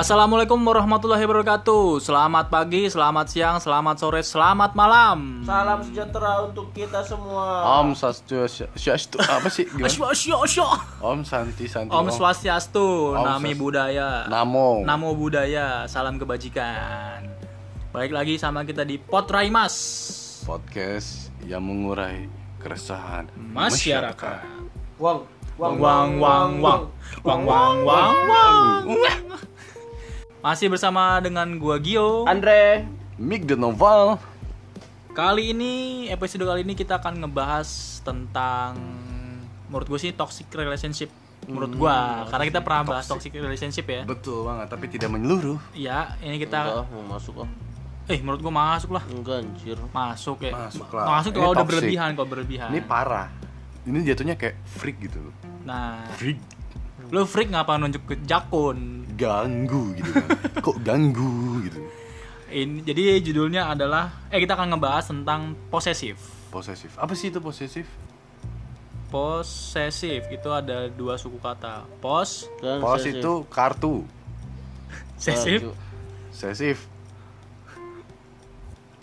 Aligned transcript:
Assalamualaikum 0.00 0.56
warahmatullahi 0.64 1.20
wabarakatuh. 1.28 2.00
Selamat 2.00 2.48
pagi, 2.48 2.88
selamat 2.88 3.26
siang, 3.28 3.60
selamat 3.60 4.00
sore, 4.00 4.24
selamat 4.24 4.72
malam. 4.72 5.44
Salam 5.44 5.84
sejahtera 5.84 6.40
untuk 6.40 6.72
kita 6.72 7.04
semua. 7.04 7.76
Om 7.84 7.92
Swastiastu 7.92 9.20
apa 9.20 9.52
sih 9.52 9.68
asyo. 10.40 10.64
Om 11.04 11.20
Santi 11.20 11.68
Santi 11.68 11.92
Om 11.92 12.08
Swastiastu, 12.08 13.12
Om 13.12 13.28
Nami 13.28 13.52
Swast- 13.52 13.60
Budaya. 13.60 14.24
Namo 14.24 14.80
Namo 14.88 15.12
Budaya, 15.12 15.84
salam 15.84 16.16
kebajikan. 16.16 17.28
Balik 17.92 18.16
lagi 18.16 18.40
sama 18.40 18.64
kita 18.64 18.88
di 18.88 18.96
Potraimas 18.96 19.76
podcast 20.48 21.28
yang 21.44 21.60
mengurai 21.60 22.24
keresahan 22.56 23.28
Masyarakat. 23.36 24.48
Wang, 24.96 25.28
Wang 25.60 25.76
wang 25.76 26.16
wang 26.16 26.50
wang 26.56 26.82
wang 27.20 27.44
wang 27.44 27.76
wang 27.84 28.16
wang. 28.24 28.80
Masih 30.40 30.72
bersama 30.72 31.20
dengan 31.20 31.44
gua 31.56 31.76
Gio. 31.76 32.24
Andre. 32.24 32.88
Mig 33.14 33.44
the 33.44 33.52
Novel 33.52 34.16
Kali 35.10 35.52
ini 35.52 35.74
episode 36.08 36.40
kali 36.40 36.64
ini 36.64 36.72
kita 36.72 36.96
akan 36.96 37.20
ngebahas 37.20 37.68
tentang 38.00 38.78
menurut 39.68 39.84
gue 39.86 40.00
sih 40.00 40.10
toxic 40.10 40.48
relationship 40.50 41.12
menurut 41.44 41.74
gua 41.74 42.24
karena 42.26 42.44
kita 42.46 42.60
pernah 42.60 42.82
bahas 42.86 43.04
toxic 43.04 43.30
relationship 43.30 43.84
ya. 43.84 44.02
betul 44.02 44.42
banget 44.42 44.66
tapi 44.66 44.86
tidak 44.86 45.10
menyeluruh 45.10 45.58
Iya, 45.72 46.14
ini 46.20 46.38
kita 46.38 46.58
Enggak, 46.80 46.86
mau 46.88 47.04
masuk 47.10 47.34
ah. 47.42 47.50
eh 48.06 48.18
menurut 48.18 48.40
gua 48.40 48.54
masuk 48.56 48.90
lah. 48.92 49.04
Enggak 49.04 49.36
anjir. 49.42 49.76
Masuk 49.90 50.38
ya. 50.40 50.52
Masuk 50.56 50.86
Ma- 50.86 50.96
lah. 50.96 51.06
Masuk 51.12 51.30
kalau 51.34 51.50
udah 51.50 51.58
toxic. 51.60 51.70
berlebihan, 51.76 52.08
kalau 52.14 52.28
berlebihan. 52.30 52.68
ini 52.70 52.80
parah 52.80 53.28
ini 53.82 53.98
jatuhnya 54.00 54.34
kayak 54.34 54.56
freak 54.64 54.96
gitu 55.02 55.18
loh 55.20 55.34
Nah, 55.60 56.06
freak 56.16 56.40
lu 57.10 57.26
freak 57.26 57.50
ngapa 57.50 57.74
nunjuk 57.76 58.02
ke 58.06 58.14
Jakun? 58.22 59.02
ganggu 59.14 59.92
gitu 59.94 60.10
kan. 60.16 60.26
Kok 60.64 60.78
ganggu 60.80 61.60
gitu? 61.60 61.80
Ini 62.48 62.80
jadi 62.80 63.20
judulnya 63.20 63.68
adalah 63.68 64.08
eh 64.26 64.40
kita 64.40 64.56
akan 64.56 64.72
ngebahas 64.72 65.06
tentang 65.06 65.52
posesif. 65.68 66.16
posesif. 66.48 66.96
Apa 66.96 67.12
sih 67.12 67.28
itu 67.28 67.38
posesif? 67.38 67.84
Posesif 69.10 70.24
itu 70.26 70.48
ada 70.48 70.88
dua 70.88 71.20
suku 71.20 71.36
kata. 71.36 71.84
Pos, 72.00 72.48
Dan 72.58 72.80
pos 72.80 73.02
saya- 73.02 73.12
itu 73.12 73.32
kartu. 73.46 74.06
Sesif, 75.20 75.68
sesif. 76.32 76.88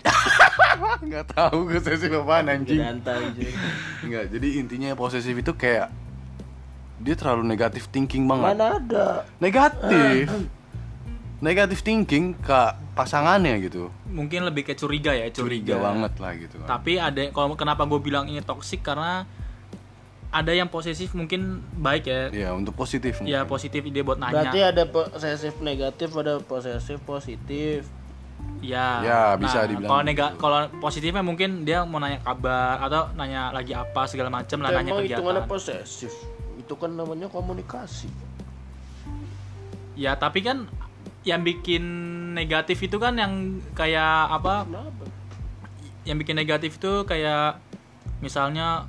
Nggak 1.06 1.26
tahu 1.30 1.70
gue 1.70 1.78
sesif 1.78 2.10
apaan 2.10 2.50
anjing. 2.50 2.82
Enggak, 4.02 4.34
jadi 4.34 4.48
intinya 4.58 4.98
posesif 4.98 5.38
itu 5.38 5.54
kayak 5.54 5.94
dia 6.98 7.14
terlalu 7.14 7.44
negatif 7.46 7.88
thinking 7.88 8.26
banget. 8.26 8.54
Mana 8.54 8.66
ada? 8.76 9.06
Negatif. 9.38 10.26
Negatif 11.38 11.80
thinking 11.82 12.34
ke 12.34 12.60
pasangannya 12.92 13.62
gitu. 13.62 13.94
mungkin 14.08 14.42
lebih 14.42 14.64
ke 14.64 14.74
curiga 14.74 15.14
ya, 15.14 15.30
Curiga 15.30 15.46
curiga. 15.72 15.76
banget 15.78 16.14
lah 16.18 16.32
gitu. 16.34 16.56
kan. 16.58 16.68
Tapi 16.68 16.98
ada 16.98 17.22
kalau 17.30 17.54
kenapa 17.54 17.86
gue 17.86 18.00
bilang 18.00 18.26
ini 18.26 18.42
toksik 18.42 18.82
karena 18.82 19.30
ada 20.28 20.52
yang 20.52 20.66
posesif 20.66 21.14
mungkin 21.14 21.62
baik 21.74 22.04
ya. 22.04 22.22
Ya, 22.34 22.50
untuk 22.52 22.74
positif 22.74 23.22
Ya 23.22 23.46
mungkin. 23.46 23.54
positif 23.54 23.82
ide 23.84 24.02
buat 24.02 24.18
nanya. 24.18 24.50
Berarti 24.50 24.60
ada 24.60 24.84
posesif 24.86 25.54
negatif, 25.62 26.10
ada 26.12 26.42
posesif 26.42 26.98
positif. 27.02 27.86
Ya. 28.60 29.02
Ya, 29.02 29.22
bisa 29.36 29.62
dibilang 29.64 29.90
Kalau 29.92 30.02
nega 30.04 30.28
gitu. 30.28 30.38
kalau 30.40 30.60
positifnya 30.80 31.22
mungkin 31.22 31.62
dia 31.62 31.82
mau 31.84 31.98
nanya 31.98 32.18
kabar 32.20 32.82
atau 32.82 33.14
nanya 33.14 33.50
lagi 33.52 33.72
apa 33.72 34.06
segala 34.06 34.30
macam 34.32 34.58
lah 34.60 34.74
nanya 34.74 34.90
Emang 34.92 35.06
hitungannya 35.06 35.46
kegiatan. 35.46 35.54
posesif. 35.54 36.14
Itu 36.68 36.76
kan 36.76 36.92
namanya 36.92 37.32
komunikasi. 37.32 38.12
Ya, 39.96 40.20
tapi 40.20 40.44
kan 40.44 40.68
yang 41.24 41.48
bikin 41.48 41.84
negatif 42.36 42.84
itu 42.84 43.00
kan 43.00 43.16
yang 43.16 43.64
kayak 43.72 44.28
apa? 44.28 44.68
Kenapa? 44.68 45.04
Yang 46.04 46.18
bikin 46.28 46.36
negatif 46.36 46.72
itu 46.76 47.08
kayak 47.08 47.64
misalnya 48.20 48.84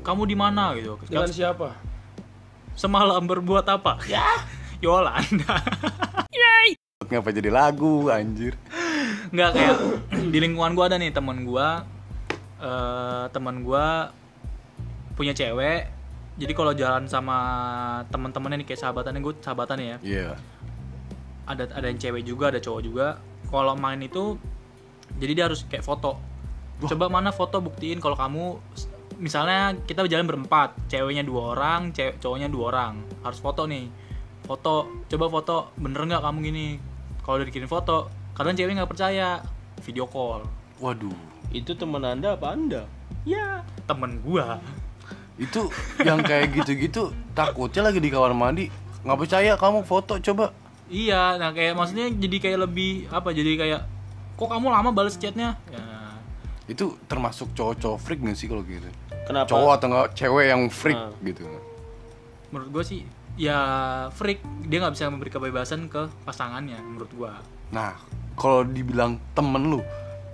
kamu 0.00 0.24
di 0.24 0.36
mana 0.40 0.72
gitu. 0.72 0.96
Dengan 1.04 1.28
siapa? 1.28 1.76
Semalam 2.72 3.28
berbuat 3.28 3.68
apa? 3.68 4.00
Ya. 4.08 4.24
Yolanda. 4.84 5.60
Ngapa 7.12 7.28
jadi 7.28 7.52
lagu 7.52 8.08
anjir? 8.08 8.56
Nggak 9.36 9.50
kayak 9.52 9.76
di 10.32 10.38
lingkungan 10.40 10.72
gua 10.72 10.88
ada 10.88 10.96
nih 10.96 11.12
teman 11.12 11.44
gua 11.44 11.84
eh 12.56 13.24
teman 13.36 13.60
gua 13.60 14.08
punya 15.12 15.36
cewek. 15.36 15.92
Jadi 16.40 16.52
kalau 16.56 16.72
jalan 16.72 17.04
sama 17.04 17.38
teman-temannya 18.08 18.64
nih 18.64 18.68
kayak 18.72 18.80
sahabatannya 18.80 19.20
gue 19.20 19.34
sahabatannya 19.44 19.86
ya. 19.86 19.98
Iya. 20.00 20.28
Ada 21.44 21.64
ada 21.76 21.86
yang 21.92 22.00
cewek 22.00 22.24
juga, 22.24 22.48
ada 22.48 22.60
cowok 22.62 22.80
juga. 22.80 23.06
Kalau 23.52 23.76
main 23.76 24.00
itu 24.00 24.40
jadi 25.20 25.32
dia 25.36 25.44
harus 25.50 25.68
kayak 25.68 25.84
foto. 25.84 26.16
Coba 26.82 27.06
mana 27.12 27.30
foto 27.30 27.60
buktiin 27.60 28.00
kalau 28.00 28.16
kamu 28.16 28.58
misalnya 29.22 29.76
kita 29.86 30.02
jalan 30.08 30.26
berempat, 30.26 30.74
ceweknya 30.88 31.22
dua 31.22 31.54
orang, 31.54 31.92
cewek 31.92 32.18
cowoknya 32.18 32.48
dua 32.48 32.64
orang. 32.72 32.94
Harus 33.20 33.38
foto 33.38 33.68
nih. 33.68 33.86
Foto, 34.42 34.90
coba 35.06 35.26
foto 35.30 35.56
bener 35.78 36.02
nggak 36.08 36.22
kamu 36.24 36.38
gini. 36.42 36.68
Kalau 37.22 37.38
udah 37.38 37.46
dikirim 37.46 37.70
foto, 37.70 38.10
kadang 38.34 38.56
cewek 38.56 38.74
nggak 38.74 38.90
percaya. 38.90 39.44
Video 39.84 40.08
call. 40.08 40.42
Waduh. 40.82 41.14
Itu 41.52 41.76
teman 41.76 42.02
Anda 42.02 42.34
apa 42.34 42.56
Anda? 42.56 42.82
Ya, 43.22 43.62
temen 43.86 44.18
gua. 44.24 44.58
Itu 45.36 45.72
yang 46.00 46.20
kayak 46.20 46.52
gitu-gitu 46.54 47.10
takutnya 47.32 47.88
lagi 47.88 47.98
di 47.98 48.08
kamar 48.08 48.32
mandi 48.32 48.68
nggak 49.02 49.18
percaya 49.18 49.52
kamu 49.56 49.82
foto 49.82 50.16
coba 50.18 50.52
Iya, 50.92 51.40
nah 51.40 51.50
kayak 51.50 51.72
maksudnya 51.72 52.12
jadi 52.12 52.36
kayak 52.36 52.58
lebih 52.68 53.08
apa? 53.08 53.32
Jadi 53.32 53.56
kayak 53.56 53.80
kok 54.36 54.44
kamu 54.44 54.68
lama 54.68 54.92
balas 54.92 55.16
chatnya? 55.16 55.56
Ya, 55.72 55.80
itu 56.68 56.94
termasuk 57.04 57.50
cowok-cowok 57.52 57.98
freak 57.98 58.20
nggak 58.20 58.36
sih 58.36 58.46
kalau 58.46 58.62
gitu 58.62 58.86
Kenapa? 59.26 59.48
cowok 59.50 59.70
atau 59.76 59.86
nggak 59.88 60.08
cewek 60.14 60.46
yang 60.48 60.62
freak 60.68 60.98
Ah. 60.98 61.10
gitu 61.20 61.42
menurut 62.48 62.68
gua 62.70 62.84
sih 62.84 63.02
ya 63.34 63.58
freak 64.12 64.40
dia 64.66 64.78
nggak 64.78 64.94
bisa 64.94 65.08
memberi 65.08 65.30
kebebasan 65.32 65.88
ke 65.88 66.06
pasangannya 66.22 66.76
menurut 66.78 67.10
gua. 67.16 67.32
nah 67.68 67.96
kalau 68.36 68.62
dibilang 68.62 69.16
temen 69.32 69.62
lu 69.68 69.80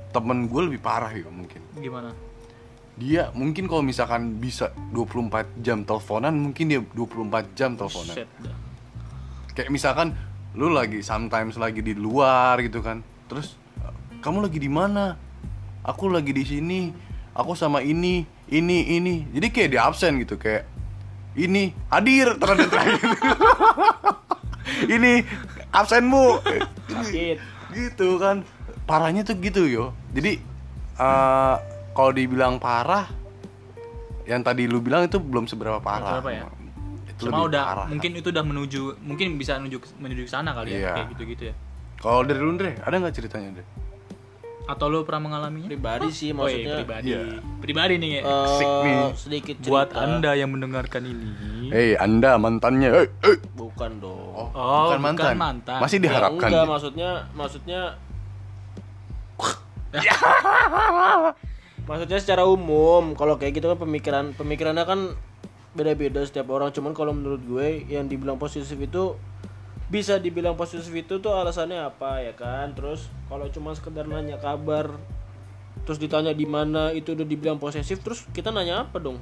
temen 0.09 0.49
gue 0.49 0.63
lebih 0.67 0.81
parah 0.81 1.13
ya 1.13 1.29
mungkin 1.29 1.61
Gimana? 1.77 2.11
Dia 2.99 3.31
mungkin 3.31 3.71
kalau 3.71 3.81
misalkan 3.87 4.43
bisa 4.43 4.75
24 4.91 5.63
jam 5.63 5.87
teleponan 5.87 6.35
mungkin 6.35 6.65
dia 6.67 6.83
24 6.83 7.55
jam 7.55 7.79
teleponan. 7.79 8.27
Dah. 8.43 8.57
kayak 9.55 9.71
misalkan 9.71 10.19
lu 10.59 10.71
lagi 10.75 11.03
sometimes 11.07 11.55
lagi 11.55 11.79
di 11.79 11.95
luar 11.95 12.59
gitu 12.59 12.83
kan. 12.83 13.07
Terus 13.31 13.55
kamu 14.19 14.51
lagi 14.51 14.59
di 14.59 14.67
mana? 14.67 15.15
Aku 15.87 16.11
lagi 16.11 16.35
di 16.35 16.43
sini. 16.43 16.91
Aku 17.39 17.55
sama 17.55 17.87
ini 17.87 18.27
ini 18.51 18.99
ini. 18.99 19.31
Jadi 19.31 19.47
kayak 19.55 19.71
di 19.71 19.79
absen 19.79 20.19
gitu 20.19 20.35
kayak 20.35 20.67
ini 21.39 21.71
hadir 21.87 22.35
terus 22.35 22.67
terakhir 22.67 22.99
ini 24.99 25.23
absen 25.71 26.03
bu 26.11 26.43
Sakit. 26.91 27.39
gitu 27.79 28.19
kan. 28.19 28.43
Parahnya 28.91 29.23
tuh 29.23 29.39
gitu 29.39 29.71
yo. 29.71 29.95
Jadi 30.11 30.43
eh, 30.99 31.57
kalau 31.99 32.15
dibilang 32.15 32.57
parah 32.57 33.11
yang 34.23 34.39
tadi 34.41 34.65
lu 34.65 34.79
bilang 34.79 35.03
itu 35.03 35.19
belum 35.19 35.45
seberapa 35.45 35.81
parah 35.81 36.23
seberapa 36.23 36.31
ya? 36.31 36.47
itu 37.09 37.23
Cuma 37.25 37.43
lebih 37.43 37.51
udah 37.51 37.63
parah. 37.65 37.87
mungkin 37.91 38.11
itu 38.15 38.29
udah 38.29 38.45
menuju 38.45 38.83
mungkin 39.03 39.27
bisa 39.35 39.59
menuju 39.59 39.83
menuju 39.97 40.23
ke 40.23 40.31
sana 40.31 40.55
kali 40.55 40.71
ya 40.71 40.79
Iya. 40.79 40.93
kayak 40.95 41.09
gitu-gitu 41.11 41.43
ya. 41.45 41.55
kalau 41.99 42.23
dari 42.23 42.39
lu 42.39 42.53
Andre 42.53 42.79
ada 42.79 42.95
nggak 42.95 43.11
ceritanya 43.13 43.49
Andre 43.51 43.67
Atau 44.69 44.87
lu 44.87 45.01
pernah 45.01 45.25
mengalaminya? 45.25 45.65
Pribadi 45.65 46.13
sih 46.13 46.29
Oh, 46.29 46.45
iya, 46.45 46.61
maksudnya. 46.61 46.77
pribadi. 46.77 47.09
Iya. 47.09 47.41
Pribadi 47.59 47.95
nih 47.97 48.11
ya. 48.13 48.21
eh, 48.21 48.61
nih. 48.85 49.17
sedikit 49.17 49.57
cerita. 49.59 49.73
Buat 49.73 49.89
Anda 49.97 50.31
yang 50.35 50.53
mendengarkan 50.53 51.03
ini. 51.03 51.29
Hei 51.67 51.97
anda 51.97 52.37
mantannya 52.37 52.93
Hei, 52.93 53.09
hei. 53.19 53.37
Bukan 53.51 53.97
dong. 53.97 54.29
Oh, 54.37 54.53
Oh, 54.53 54.93
bukan 54.93 55.01
bukan 55.01 55.01
mantan. 55.01 55.35
mantan. 55.41 55.79
Masih 55.81 55.97
Ya, 55.97 56.05
diharapkan 56.05 56.47
enggak, 56.47 56.61
dia. 56.61 56.69
maksudnya 56.71 57.11
maksudnya 57.33 57.81
maksudnya 61.89 62.21
secara 62.21 62.45
umum 62.45 63.17
kalau 63.17 63.41
kayak 63.41 63.59
gitu 63.59 63.73
kan 63.73 63.81
pemikiran 63.81 64.25
pemikirannya 64.37 64.85
kan 64.85 65.01
beda-beda 65.73 66.21
setiap 66.23 66.53
orang. 66.53 66.71
Cuman 66.71 66.93
kalau 66.93 67.17
menurut 67.17 67.41
gue 67.43 67.89
yang 67.89 68.07
dibilang 68.07 68.37
positif 68.37 68.77
itu 68.77 69.17
bisa 69.89 70.21
dibilang 70.21 70.53
positif 70.53 70.93
itu 70.93 71.17
tuh 71.19 71.33
alasannya 71.33 71.81
apa 71.81 72.21
ya 72.21 72.37
kan? 72.37 72.77
Terus 72.77 73.09
kalau 73.33 73.49
cuma 73.49 73.73
sekedar 73.73 74.05
nanya 74.05 74.37
kabar 74.37 74.93
terus 75.87 75.97
ditanya 75.97 76.37
di 76.37 76.45
mana 76.45 76.93
itu 76.93 77.17
udah 77.17 77.25
dibilang 77.25 77.57
posesif 77.57 78.05
terus 78.05 78.29
kita 78.37 78.53
nanya 78.53 78.85
apa 78.85 79.01
dong? 79.01 79.17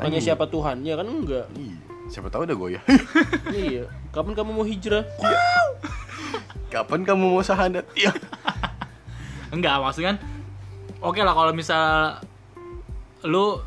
Nanya. 0.00 0.22
Siapa 0.22 0.48
Tuhan 0.48 0.80
ya 0.86 0.96
kan? 0.96 1.04
Enggak. 1.04 1.52
Iya, 1.52 1.76
siapa 2.08 2.32
tahu 2.32 2.48
udah 2.48 2.56
goyah 2.56 2.84
iya. 3.52 3.84
Kapan 4.14 4.32
kamu 4.32 4.50
mau 4.56 4.64
hijrah? 4.64 5.04
Kapan 6.72 7.04
kamu 7.04 7.36
mau 7.36 7.42
sahadat? 7.44 7.84
Iya. 7.92 8.14
Enggak, 9.50 9.82
maksudnya 9.82 10.14
kan 10.14 10.18
oke 11.00 11.18
lah 11.18 11.32
kalau 11.32 11.52
misal 11.52 12.16
lu 13.22 13.60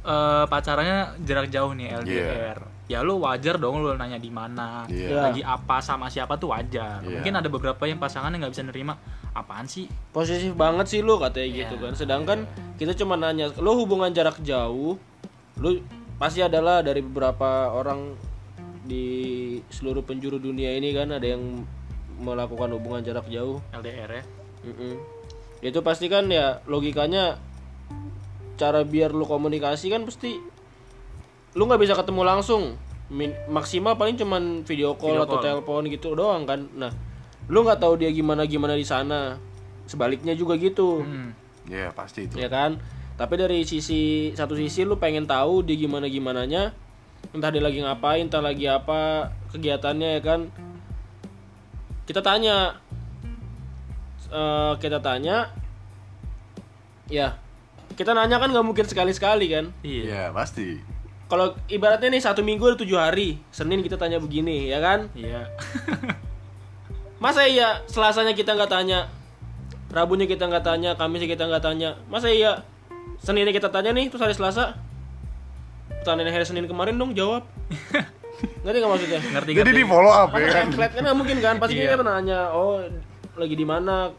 eh, 0.00 0.44
pacarannya 0.46 0.98
jarak 1.22 1.48
jauh 1.48 1.72
nih 1.72 1.92
LDR. 1.98 2.58
ya 2.86 3.04
lu 3.04 3.20
wajar 3.20 3.56
dong 3.56 3.84
lu 3.84 3.92
nanya 3.92 4.16
di 4.16 4.32
mana 4.32 4.88
Iya. 4.88 5.20
lagi 5.22 5.42
apa 5.42 5.76
sama 5.78 6.08
siapa 6.08 6.36
tuh 6.36 6.48
wajar 6.48 7.04
Iya. 7.04 7.20
mungkin 7.20 7.34
ada 7.34 7.44
beberapa 7.46 7.84
yang 7.84 8.00
pasangannya 8.00 8.40
nggak 8.40 8.54
bisa 8.54 8.64
nerima 8.64 8.96
apaan 9.30 9.68
sih 9.68 9.84
posesif 10.08 10.56
banget 10.56 10.88
sih 10.88 11.00
lu 11.00 11.20
katanya 11.20 11.48
gitu 11.58 11.74
Iya. 11.74 11.82
kan 11.82 11.92
sedangkan 11.94 12.38
kita 12.76 12.96
cuma 12.96 13.14
nanya 13.14 13.52
lu 13.56 13.76
hubungan 13.76 14.08
jarak 14.08 14.40
jauh 14.40 14.96
lu 15.58 15.68
pasti 16.16 16.40
adalah 16.40 16.80
dari 16.80 17.04
beberapa 17.04 17.68
orang 17.70 18.16
di 18.82 19.04
seluruh 19.68 20.00
penjuru 20.00 20.40
dunia 20.40 20.72
ini 20.72 20.96
kan 20.96 21.12
ada 21.12 21.28
yang 21.28 21.60
melakukan 22.16 22.72
hubungan 22.72 23.04
jarak 23.04 23.28
jauh 23.28 23.60
LDR 23.70 24.08
ya 24.10 24.24
Mm-mm. 24.64 24.96
Itu 25.58 25.82
pasti 25.82 26.06
kan 26.06 26.30
ya 26.30 26.62
logikanya 26.70 27.38
cara 28.58 28.82
biar 28.86 29.10
lu 29.14 29.26
komunikasi 29.26 29.90
kan 29.90 30.06
pasti 30.06 30.38
lu 31.54 31.66
nggak 31.66 31.80
bisa 31.82 31.94
ketemu 31.98 32.22
langsung. 32.22 32.78
Min- 33.08 33.34
maksimal 33.48 33.96
paling 33.96 34.20
cuman 34.20 34.62
video 34.68 34.92
call 35.00 35.16
Video 35.16 35.24
atau 35.24 35.36
call. 35.40 35.46
telepon 35.48 35.82
gitu 35.88 36.12
doang 36.12 36.44
kan. 36.44 36.68
Nah 36.76 36.92
lu 37.48 37.64
nggak 37.64 37.80
tahu 37.80 37.98
dia 37.98 38.12
gimana 38.12 38.44
gimana 38.44 38.76
di 38.76 38.84
sana. 38.84 39.40
Sebaliknya 39.88 40.36
juga 40.36 40.54
gitu. 40.60 41.00
Hmm. 41.02 41.32
Iya 41.66 41.90
pasti 41.96 42.28
itu. 42.28 42.36
ya 42.36 42.46
kan? 42.52 42.76
Tapi 43.18 43.34
dari 43.34 43.64
sisi 43.66 44.30
satu 44.36 44.54
sisi 44.54 44.86
lu 44.86 45.00
pengen 45.00 45.26
tahu 45.26 45.64
dia 45.66 45.74
gimana 45.74 46.06
gimananya. 46.06 46.70
Entah 47.34 47.50
dia 47.50 47.64
lagi 47.64 47.82
ngapain 47.82 48.28
entah 48.30 48.44
lagi 48.44 48.70
apa 48.70 49.32
kegiatannya 49.50 50.08
ya 50.16 50.22
kan? 50.22 50.40
Kita 52.06 52.20
tanya 52.22 52.78
Eh, 54.28 54.72
kita 54.76 55.00
tanya 55.00 55.48
ya 57.08 57.32
kita 57.94 58.12
nanya 58.12 58.36
kan 58.36 58.52
nggak 58.52 58.62
mungkin 58.62 58.84
sekali 58.84 59.10
sekali 59.10 59.48
kan? 59.48 59.72
Iya. 59.80 60.02
Iya 60.04 60.22
pasti. 60.30 60.76
kalau 61.26 61.52
ibaratnya 61.66 62.08
nih 62.08 62.20
satu 62.20 62.40
minggu 62.40 62.64
ada 62.64 62.76
tujuh 62.76 62.96
hari 62.96 63.36
senin 63.48 63.80
kita 63.80 63.96
tanya 63.96 64.16
begini 64.16 64.68
ya 64.68 64.80
kan? 64.80 65.08
Iya. 65.12 65.48
Masa 67.24 67.44
iya 67.44 67.82
selasanya 67.84 68.32
kita 68.32 68.52
nggak 68.52 68.68
tanya 68.68 69.08
rabunya 69.88 70.24
kita 70.24 70.44
nggak 70.44 70.62
tanya 70.62 70.90
kamisnya 70.94 71.26
kita 71.26 71.44
nggak 71.44 71.64
tanya 71.64 71.96
masa 72.06 72.28
iya 72.28 72.60
seninnya 73.18 73.50
kita 73.50 73.68
tanya 73.68 73.90
nih 73.90 74.08
terus 74.08 74.20
hari 74.20 74.32
selasa? 74.32 74.76
Pertanyaan 76.00 76.30
hari 76.30 76.44
senin 76.44 76.64
kemarin 76.64 76.94
dong 76.94 77.12
jawab. 77.12 77.44
Ngerti 78.64 78.76
nggak 78.78 78.92
maksudnya? 78.92 79.20
Ngerti 79.34 79.50
Jadi 79.52 79.70
di 79.72 79.84
follow 79.84 80.12
up 80.14 80.30
ya 80.30 80.46
kan. 80.46 80.68
template 80.68 80.92
kan? 80.92 81.02
nggak 81.02 81.16
mungkin 81.16 81.36
kan? 81.40 81.54
Pasti 81.58 81.74
Iya. 81.74 81.92
kita 81.92 82.04
nanya 82.04 82.40
oh 82.52 82.84
lagi 83.38 83.54
di 83.54 83.64
mana 83.64 84.10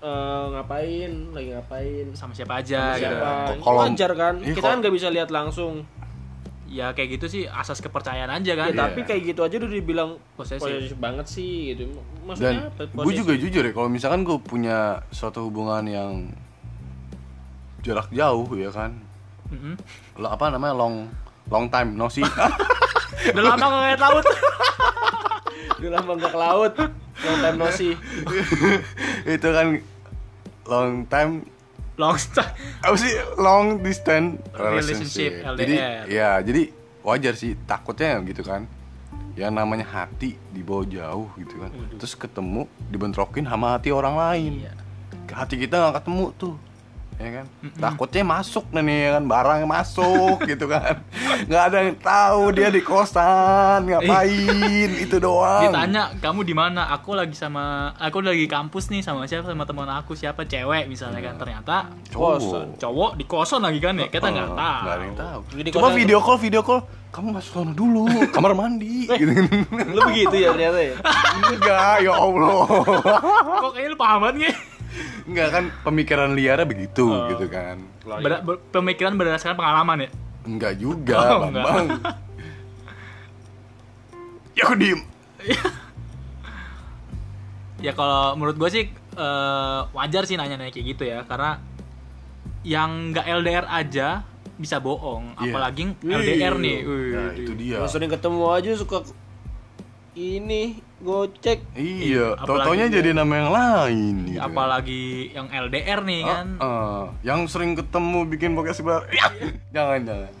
Eh, 0.00 0.44
ngapain 0.48 1.12
lagi 1.28 1.52
ngapain. 1.52 2.06
Sama 2.16 2.32
siapa 2.32 2.64
aja 2.64 2.96
gitu. 2.96 3.04
siapa. 3.04 3.52
Kalau- 3.60 3.84
wajar 3.84 4.10
kan? 4.16 4.34
Iya, 4.40 4.56
kita 4.56 4.66
kan 4.66 4.78
nggak 4.80 4.94
bisa 4.96 5.12
lihat 5.12 5.28
langsung. 5.28 5.84
Ya 6.72 6.96
kayak 6.96 7.20
gitu 7.20 7.26
sih 7.28 7.42
asas 7.44 7.84
kepercayaan 7.84 8.32
aja 8.32 8.52
kan. 8.56 8.72
Ya, 8.72 8.80
tapi 8.80 9.04
kayak 9.04 9.28
gitu 9.28 9.44
aja 9.44 9.60
udah 9.60 9.68
dibilang 9.68 10.10
Posesif. 10.40 10.64
posesif 10.64 10.96
banget 10.96 11.28
sih 11.28 11.76
gitu. 11.76 11.92
Maksudnya 12.24 12.72
Dan 12.72 12.88
apa 12.88 13.04
gue 13.04 13.12
juga 13.12 13.36
jujur 13.36 13.60
ya 13.60 13.72
kalau 13.76 13.92
misalkan 13.92 14.24
gue 14.24 14.40
punya 14.40 15.04
suatu 15.12 15.44
hubungan 15.44 15.84
yang 15.84 16.32
jarak 17.84 18.08
jauh 18.08 18.48
ya 18.56 18.72
kan. 18.72 18.96
Mm-mm. 19.52 19.76
Lo 20.16 20.32
apa 20.32 20.48
namanya 20.48 20.80
long 20.80 21.12
long 21.52 21.68
time 21.68 21.92
no 21.92 22.08
see. 22.08 22.24
udah 23.36 23.42
lama 23.42 23.56
nggak 23.58 23.72
ngeliat 23.74 24.00
laut 24.00 24.24
udah 25.80 25.90
lama 25.96 26.12
nggak 26.20 26.32
ke 26.32 26.38
laut 26.38 26.72
long 27.24 27.38
time 27.40 27.56
no 27.56 27.66
see 27.72 27.94
itu 29.36 29.48
kan 29.48 29.66
long 30.68 30.92
time 31.08 31.32
long 32.00 32.16
stay 32.16 32.46
apa 32.80 32.96
sih 32.96 33.12
long 33.36 33.84
distance 33.84 34.40
Relationship, 34.56 34.56
relationship. 34.56 35.32
LDR. 35.44 35.58
Jadi 35.60 35.74
ya 36.08 36.30
jadi 36.40 36.62
wajar 37.04 37.34
sih 37.36 37.56
takutnya 37.68 38.20
gitu 38.24 38.40
kan. 38.40 38.64
Yang 39.36 39.52
namanya 39.56 39.86
hati 39.88 40.36
dibawa 40.52 40.84
jauh 40.84 41.28
gitu 41.36 41.60
kan. 41.60 41.70
Terus 41.96 42.12
ketemu 42.16 42.64
dibentrokin 42.88 43.44
sama 43.44 43.76
hati 43.76 43.92
orang 43.92 44.16
lain. 44.16 44.52
Iya. 44.64 44.72
Hati 45.32 45.60
kita 45.60 45.76
nggak 45.76 46.02
ketemu 46.02 46.24
tuh. 46.36 46.54
Ya 47.20 47.30
kan? 47.34 47.46
Takutnya 47.74 48.24
masuk 48.24 48.64
nih 48.72 48.80
ya 49.02 49.10
kan 49.12 49.24
barang 49.26 49.60
masuk 49.64 50.40
gitu 50.50 50.64
kan. 50.64 51.04
nggak 51.42 51.62
ada 51.62 51.78
yang 51.82 51.96
tahu 51.96 52.42
dia 52.50 52.68
di 52.68 52.80
kosan 52.80 53.84
ngapain 53.84 54.40
itu 54.94 55.16
doang. 55.16 55.62
ditanya 55.62 56.16
kamu 56.16 56.40
di 56.42 56.52
mana 56.52 56.88
aku 56.88 57.12
lagi 57.12 57.32
sama 57.32 57.64
aku 57.94 58.20
lagi 58.20 58.44
kampus 58.46 58.88
nih 58.88 59.00
sama 59.00 59.24
siapa 59.24 59.44
sama 59.44 59.62
teman 59.62 59.84
aku 59.86 60.12
siapa 60.12 60.44
cewek 60.44 60.84
misalnya 60.86 61.20
kan 61.22 61.36
ternyata 61.36 61.92
Cowok. 62.08 62.76
cowok 62.76 63.10
di 63.14 63.24
kosan 63.24 63.60
lagi 63.60 63.78
kan 63.78 63.94
ya 63.94 64.08
kita 64.08 64.26
nggak 64.26 64.48
Oh, 64.48 64.56
tahu 64.56 64.80
nggak 64.80 64.94
ada 64.94 65.04
yang 65.04 65.18
tahu. 65.18 65.40
Jadi 65.54 65.68
Coba 65.70 65.80
kosan- 65.82 65.98
video 65.98 66.18
call, 66.18 66.38
video 66.38 66.62
call. 66.62 66.80
Kamu 67.10 67.28
masuk 67.32 67.52
sana 67.52 67.72
dulu, 67.72 68.06
kamar 68.28 68.54
mandi. 68.54 69.04
gitu. 69.10 69.34
lu 69.90 70.00
begitu 70.06 70.36
ya 70.38 70.48
ternyata 70.50 70.78
ya 70.80 70.94
Enggak, 71.44 71.94
ya 72.00 72.12
Allah. 72.14 72.64
kok 73.58 73.70
kayaknya 73.72 73.90
lu 73.90 73.98
paham 73.98 74.18
banget 74.22 74.36
nih 74.40 74.54
Enggak 75.22 75.48
kan 75.50 75.64
pemikiran 75.82 76.28
liarnya 76.32 76.64
begitu 76.64 77.04
Oh. 77.06 77.26
gitu 77.28 77.44
kan. 77.46 77.76
Ber- 78.02 78.42
ber- 78.42 78.60
pemikiran 78.70 79.14
berdasarkan 79.14 79.54
pengalaman 79.54 80.04
ya 80.04 80.08
Enggak 80.40 80.72
juga, 80.76 81.16
Oh, 81.16 81.28
Bang. 81.40 81.48
enggak. 81.50 81.64
Bang. 81.66 81.86
ya 84.56 84.60
aku 84.62 84.74
diem. 84.76 85.00
ya 87.80 87.90
kalau 87.92 88.34
menurut 88.34 88.56
gue 88.56 88.70
sih 88.70 88.84
eh, 88.92 89.78
wajar 89.90 90.22
sih 90.24 90.34
nanya-nanya 90.34 90.68
kayak 90.68 90.86
gitu 90.88 91.02
ya 91.06 91.18
karena 91.24 91.56
yang 92.60 93.10
nggak 93.10 93.24
LDR 93.40 93.64
aja 93.66 94.08
bisa 94.54 94.76
bohong 94.76 95.32
Iya. 95.34 95.42
apalagi 95.48 95.82
LDR 95.98 96.54
nih 96.56 96.76
Wih, 96.82 97.10
Nah, 97.10 97.30
itu 97.32 97.52
dia. 97.54 97.76
Sering 97.86 98.08
ketemu 98.08 98.40
aja 98.46 98.70
suka 98.74 99.04
ini 100.12 100.76
gocek 101.00 101.64
Iya, 101.72 102.34
apalagi 102.34 102.46
totonya 102.62 102.86
jadi 102.90 103.10
nama 103.12 103.32
yang 103.34 103.50
lain 103.50 104.14
gitu. 104.26 104.36
kan. 104.36 104.46
apalagi 104.46 105.02
yang 105.30 105.48
LDR 105.48 106.00
nih 106.02 106.20
kan 106.22 106.46
Ah, 106.56 106.64
ah. 106.64 107.02
yang 107.20 107.44
sering 107.46 107.72
ketemu 107.72 108.18
bikin 108.26 108.52
podcast 108.52 108.78
sebar. 108.78 109.08
Ya, 109.10 109.26
jangan 109.70 110.00
jangan. 110.02 110.32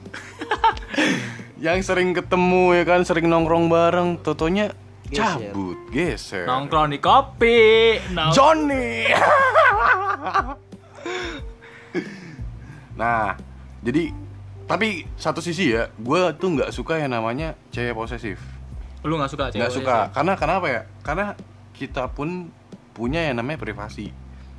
yang 1.64 1.78
sering 1.80 2.12
ketemu 2.12 2.62
ya 2.72 2.84
kan, 2.84 3.00
sering 3.02 3.26
nongkrong 3.26 3.66
bareng, 3.66 4.16
totonya 4.18 4.72
Geser. 5.06 5.50
cabut, 5.50 5.78
geser. 5.90 6.44
nongkrong 6.44 6.88
di 6.88 6.98
kopi 6.98 7.60
nong- 8.10 8.30
Johnny. 8.30 9.08
nah, 12.94 13.34
jadi 13.80 14.12
tapi 14.64 14.88
satu 15.16 15.40
sisi 15.40 15.72
ya, 15.72 15.90
gue 15.90 16.20
tuh 16.36 16.48
nggak 16.52 16.70
suka 16.70 16.94
yang 16.96 17.10
namanya 17.10 17.58
cewek 17.70 17.90
posesif. 17.92 18.38
Lu 19.02 19.16
nggak 19.16 19.30
suka 19.30 19.44
Nggak 19.50 19.72
suka, 19.72 19.96
karena 20.12 20.32
kenapa 20.34 20.66
ya? 20.66 20.82
Karena 21.00 21.32
kita 21.72 22.08
pun 22.08 22.52
punya 22.92 23.24
yang 23.24 23.40
namanya 23.40 23.56
privasi. 23.58 24.12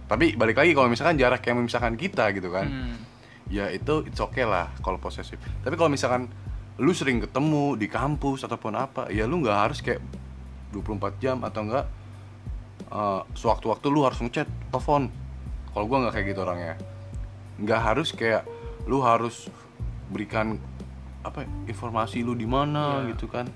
Tapi 0.06 0.34
balik 0.34 0.58
lagi 0.58 0.74
kalau 0.74 0.88
misalkan 0.88 1.16
jarak 1.16 1.40
yang 1.42 1.62
memisahkan 1.62 1.94
kita 1.94 2.34
gitu 2.34 2.50
kan, 2.50 2.66
Hmm. 2.66 2.96
ya 3.48 3.70
itu 3.70 4.02
it's 4.04 4.18
okay 4.18 4.44
lah 4.44 4.74
kalau 4.80 4.98
posesif. 4.98 5.38
Tapi 5.62 5.76
kalau 5.76 5.88
misalkan 5.88 6.26
lu 6.76 6.92
sering 6.92 7.22
ketemu 7.22 7.78
di 7.78 7.86
kampus 7.86 8.42
ataupun 8.42 8.74
apa, 8.74 9.08
ya 9.08 9.24
lu 9.24 9.40
nggak 9.40 9.58
harus 9.62 9.80
kayak 9.80 10.02
24 10.72 11.16
jam 11.18 11.38
atau 11.42 11.62
enggak 11.62 11.86
eh, 12.84 13.22
sewaktu-waktu 13.34 13.88
lu 13.88 14.04
harus 14.04 14.20
ngechat, 14.20 14.50
telepon. 14.68 15.08
Kalau 15.72 15.86
gua 15.86 16.04
nggak 16.04 16.14
kayak 16.14 16.28
gitu 16.28 16.40
orangnya. 16.42 16.76
Nggak 17.56 17.80
harus 17.80 18.10
kayak 18.12 18.44
lu 18.84 19.00
harus 19.00 19.48
berikan 20.10 20.60
apa 21.22 21.46
ya, 21.46 21.50
informasi 21.70 22.20
lu 22.20 22.34
di 22.34 22.44
mana 22.44 23.06
Iya. 23.06 23.14
gitu 23.16 23.30
kan. 23.30 23.48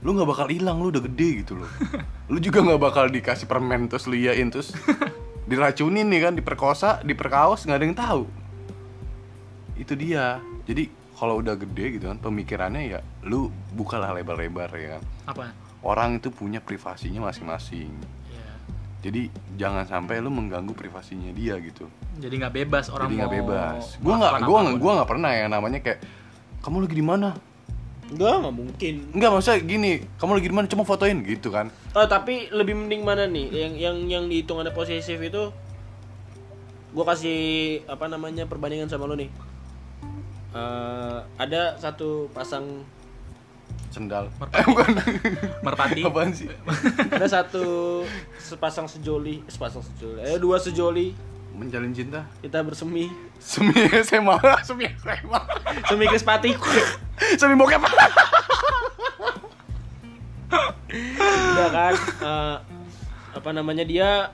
Lu 0.00 0.16
nggak 0.16 0.28
bakal 0.28 0.46
hilang, 0.48 0.80
lu 0.80 0.88
udah 0.88 1.04
gede 1.04 1.44
gitu 1.44 1.60
loh. 1.60 1.70
lu 2.32 2.38
juga 2.40 2.64
nggak 2.64 2.80
bakal 2.80 3.04
dikasih 3.12 3.44
permen 3.44 3.88
terus 3.88 4.08
lu 4.08 4.16
iyain 4.16 4.48
terus 4.48 4.72
diracunin 5.50 6.08
nih 6.08 6.20
kan, 6.28 6.32
diperkosa, 6.32 7.04
diperkaos 7.04 7.68
nggak 7.68 7.78
ada 7.78 7.84
yang 7.84 7.96
tahu. 7.98 8.22
Itu 9.76 9.92
dia. 9.96 10.40
Jadi 10.64 11.00
kalau 11.20 11.44
udah 11.44 11.52
gede 11.52 12.00
gitu 12.00 12.08
kan 12.08 12.16
pemikirannya 12.16 12.96
ya 12.96 13.04
lu 13.28 13.52
bukalah 13.76 14.16
lebar-lebar 14.16 14.72
ya 14.72 14.88
kan. 14.96 15.02
Apa? 15.28 15.44
Orang 15.84 16.16
itu 16.16 16.32
punya 16.32 16.64
privasinya 16.64 17.28
masing-masing. 17.28 17.92
Ya. 18.32 18.52
jadi 19.04 19.28
jangan 19.60 19.84
sampai 19.84 20.24
lu 20.24 20.32
mengganggu 20.32 20.72
privasinya 20.72 21.28
dia 21.36 21.60
gitu. 21.60 21.92
Jadi 22.16 22.40
nggak 22.40 22.54
bebas 22.64 22.88
orang 22.88 23.12
jadi 23.12 23.16
nggak 23.20 23.32
bebas. 23.36 23.82
Gua 24.00 24.14
nggak 24.16 24.32
gua 24.48 24.58
nggak 24.64 24.76
gua 24.80 24.92
nggak 24.96 25.10
pernah 25.12 25.30
ya 25.36 25.46
namanya 25.52 25.78
kayak 25.84 26.00
kamu 26.64 26.88
lagi 26.88 26.96
di 26.96 27.04
mana 27.04 27.28
enggak 28.10 28.34
nggak 28.42 28.54
mungkin. 28.54 28.94
Enggak 29.14 29.30
maksudnya 29.30 29.58
gini 29.62 29.92
kamu 30.18 30.32
lagi 30.38 30.48
di 30.50 30.54
mana? 30.54 30.66
Cuma 30.66 30.84
fotoin 30.84 31.18
gitu 31.22 31.48
kan? 31.54 31.70
Oh 31.94 32.06
tapi 32.06 32.50
lebih 32.50 32.74
mending 32.74 33.02
mana 33.06 33.24
nih? 33.30 33.46
Yang 33.50 33.72
yang 33.78 33.96
yang 34.10 34.24
dihitung 34.26 34.58
ada 34.58 34.74
posesif 34.74 35.16
itu 35.22 35.54
gue 36.90 37.04
kasih 37.06 37.38
apa 37.86 38.10
namanya 38.10 38.50
perbandingan 38.50 38.90
sama 38.90 39.06
lo 39.06 39.14
nih. 39.14 39.30
Eh, 40.50 41.18
ada 41.38 41.78
satu 41.78 42.26
pasang 42.34 42.82
sendal. 43.94 44.30
Merpati. 44.38 44.58
Eh, 44.58 44.66
bukan. 44.66 44.90
Merpati. 45.62 46.02
Apaan 46.02 46.30
sih? 46.34 46.50
Ada 47.14 47.42
satu 47.42 48.02
sepasang 48.38 48.90
sejoli 48.90 49.46
sepasang 49.46 49.82
sejoli 49.82 50.18
eh 50.26 50.38
dua 50.42 50.58
sejoli 50.58 51.14
menjalin 51.60 51.92
cinta? 51.92 52.24
Kita 52.40 52.64
bersemi. 52.64 53.12
Semi 53.36 53.72
SMA 54.00 54.36
semi 54.68 54.88
SMA 54.96 55.40
semi 55.84 56.04
krispati 56.06 56.50
semi 57.40 57.52
bokep. 57.54 57.80
Iya 60.90 61.66
kan? 61.70 61.94
Eh, 62.20 62.56
apa 63.36 63.50
namanya 63.52 63.84
dia? 63.84 64.32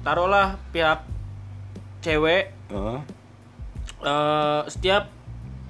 Taruhlah 0.00 0.56
pihak 0.72 1.04
cewek. 2.00 2.56
Heeh. 2.72 2.98
eh, 4.00 4.62
setiap 4.66 5.12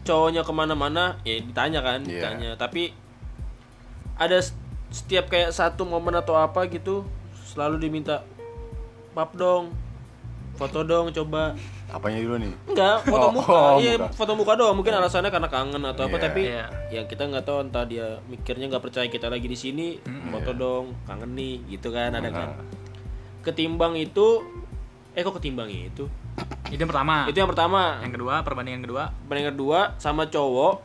cowoknya 0.00 0.42
ke 0.42 0.52
mana-mana 0.54 1.18
ya 1.22 1.38
ditanya 1.38 1.82
kan 1.82 2.00
Iya. 2.02 2.10
ditanya. 2.14 2.50
Tapi 2.54 2.94
ada 4.14 4.38
setiap 4.90 5.26
kayak 5.28 5.50
satu 5.50 5.82
momen 5.82 6.14
atau 6.14 6.34
apa 6.34 6.66
gitu 6.66 7.02
selalu 7.46 7.78
diminta 7.80 8.22
pap 9.10 9.34
dong 9.34 9.74
foto 10.60 10.78
dong 10.82 11.08
coba. 11.10 11.56
Apanya 11.88 12.20
dulu 12.20 12.36
nih? 12.38 12.52
enggak 12.68 12.96
foto 13.08 13.16
Oh, 13.18 13.32
muka. 13.32 13.50
oh, 13.50 13.76
iya 13.78 13.96
muka. 13.96 14.12
foto 14.12 14.32
muka 14.34 14.52
doang. 14.54 14.76
Mungkin 14.76 14.92
alasannya 14.92 15.28
karena 15.28 15.48
kangen 15.48 15.80
atau 15.82 16.04
apa 16.04 16.14
Iya. 16.14 16.22
tapi 16.22 16.40
Iya. 16.44 16.64
ya 16.90 17.02
kita 17.04 17.22
nggak 17.24 17.42
tahu 17.42 17.58
entah 17.62 17.82
dia 17.82 18.06
mikirnya 18.26 18.68
nggak 18.68 18.84
percaya 18.84 19.06
kita 19.06 19.26
lagi 19.26 19.44
di 19.44 19.56
sini 19.56 19.96
foto 20.28 20.52
dong 20.52 20.84
kangen 21.02 21.32
nih 21.32 21.54
gitu 21.70 21.88
kan 21.88 22.12
ada 22.12 22.28
kan? 22.28 22.48
Ketimbang 23.40 23.96
itu 23.96 24.44
eh 25.10 25.20
kok 25.20 25.34
ketimbang 25.34 25.66
itu? 25.66 26.04
Itu 26.68 26.78
yang 26.78 26.86
pertama. 26.88 27.24
Itu 27.24 27.34
yang 27.36 27.48
pertama. 27.48 27.98
Yang 27.98 28.12
kedua 28.14 28.34
perbandingan 28.40 28.80
kedua. 28.80 29.10
Banding 29.24 29.48
kedua 29.48 29.96
sama 29.96 30.26
cowok 30.26 30.84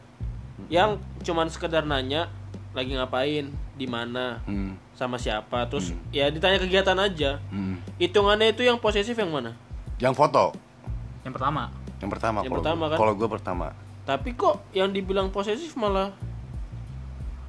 yang 0.67 0.95
cuman 1.21 1.45
sekedar 1.45 1.83
nanya 1.83 2.31
lagi 2.71 2.91
ngapain 2.91 3.47
di 3.73 3.85
mana 3.85 4.39
Hmm. 4.41 4.79
sama 4.91 5.15
siapa 5.15 5.67
terus 5.67 5.91
ya 6.09 6.27
ditanya 6.27 6.55
kegiatan 6.57 6.95
aja. 6.97 7.43
Hmm. 7.47 7.75
hitungannya 7.95 8.49
itu 8.49 8.63
yang 8.63 8.75
posesif 8.75 9.13
yang 9.13 9.27
mana 9.29 9.55
Yang 9.97 10.13
foto. 10.13 10.45
yang 11.21 11.31
pertama 11.31 11.71
Yang 11.97 12.11
pertama 12.11 12.37
Yang 12.37 12.45
kalau 12.45 12.59
pertama 12.59 12.77
gua- 12.77 12.89
kan? 12.89 12.97
Kalau 12.97 13.13
gue 13.13 13.29
pertama. 13.29 13.67
tapi 14.03 14.29
kok 14.31 14.55
yang 14.71 14.89
dibilang 14.89 15.27
posesif 15.29 15.73
malah 15.75 16.13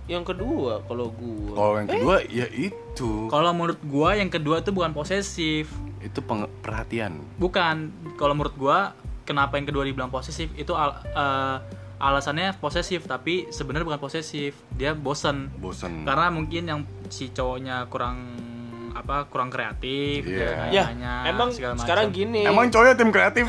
yang 0.06 0.22
kedua 0.22 0.80
kalau 0.82 1.10
gua 1.10 1.52
Kalau 1.52 1.74
yang 1.76 1.88
kedua 1.90 2.14
ya 2.24 2.46
itu. 2.48 3.26
kalau 3.26 3.50
menurut 3.52 3.76
gua 3.82 4.14
yang 4.14 4.30
kedua 4.30 4.60
itu 4.60 4.70
bukan 4.70 4.90
posesif 4.90 5.66
Itu 5.98 6.22
peng- 6.22 6.48
perhatian. 6.56 7.18
bukan 7.36 7.90
kalau 8.14 8.32
menurut 8.32 8.54
gua 8.54 8.94
kenapa 9.24 9.56
yang 9.56 9.66
kedua 9.66 9.82
dibilang 9.82 10.08
posesif 10.08 10.48
itu 10.54 10.70
al- 10.72 11.02
eh, 11.02 11.56
alasannya 11.98 12.54
posesif 12.54 13.04
tapi 13.04 13.50
sebenarnya 13.50 13.84
bukan 13.84 13.98
posesif 13.98 14.54
dia 14.70 14.92
bosen 14.92 15.50
Bosen. 15.56 16.04
karena 16.04 16.30
mungkin 16.30 16.62
yang 16.64 16.80
si 17.08 17.28
cowoknya 17.28 17.84
kurang 17.86 18.30
apa 18.98 19.26
kurang 19.26 19.48
kreatif 19.48 20.22
dia 20.22 20.68
ya 20.68 20.84
nanya 20.88 21.28
emang 21.28 21.48
sekarang 21.52 22.08
gini 22.08 22.42
Emang 22.42 22.66
cowoknya 22.66 22.94
tim 22.94 23.08
kreatif? 23.08 23.44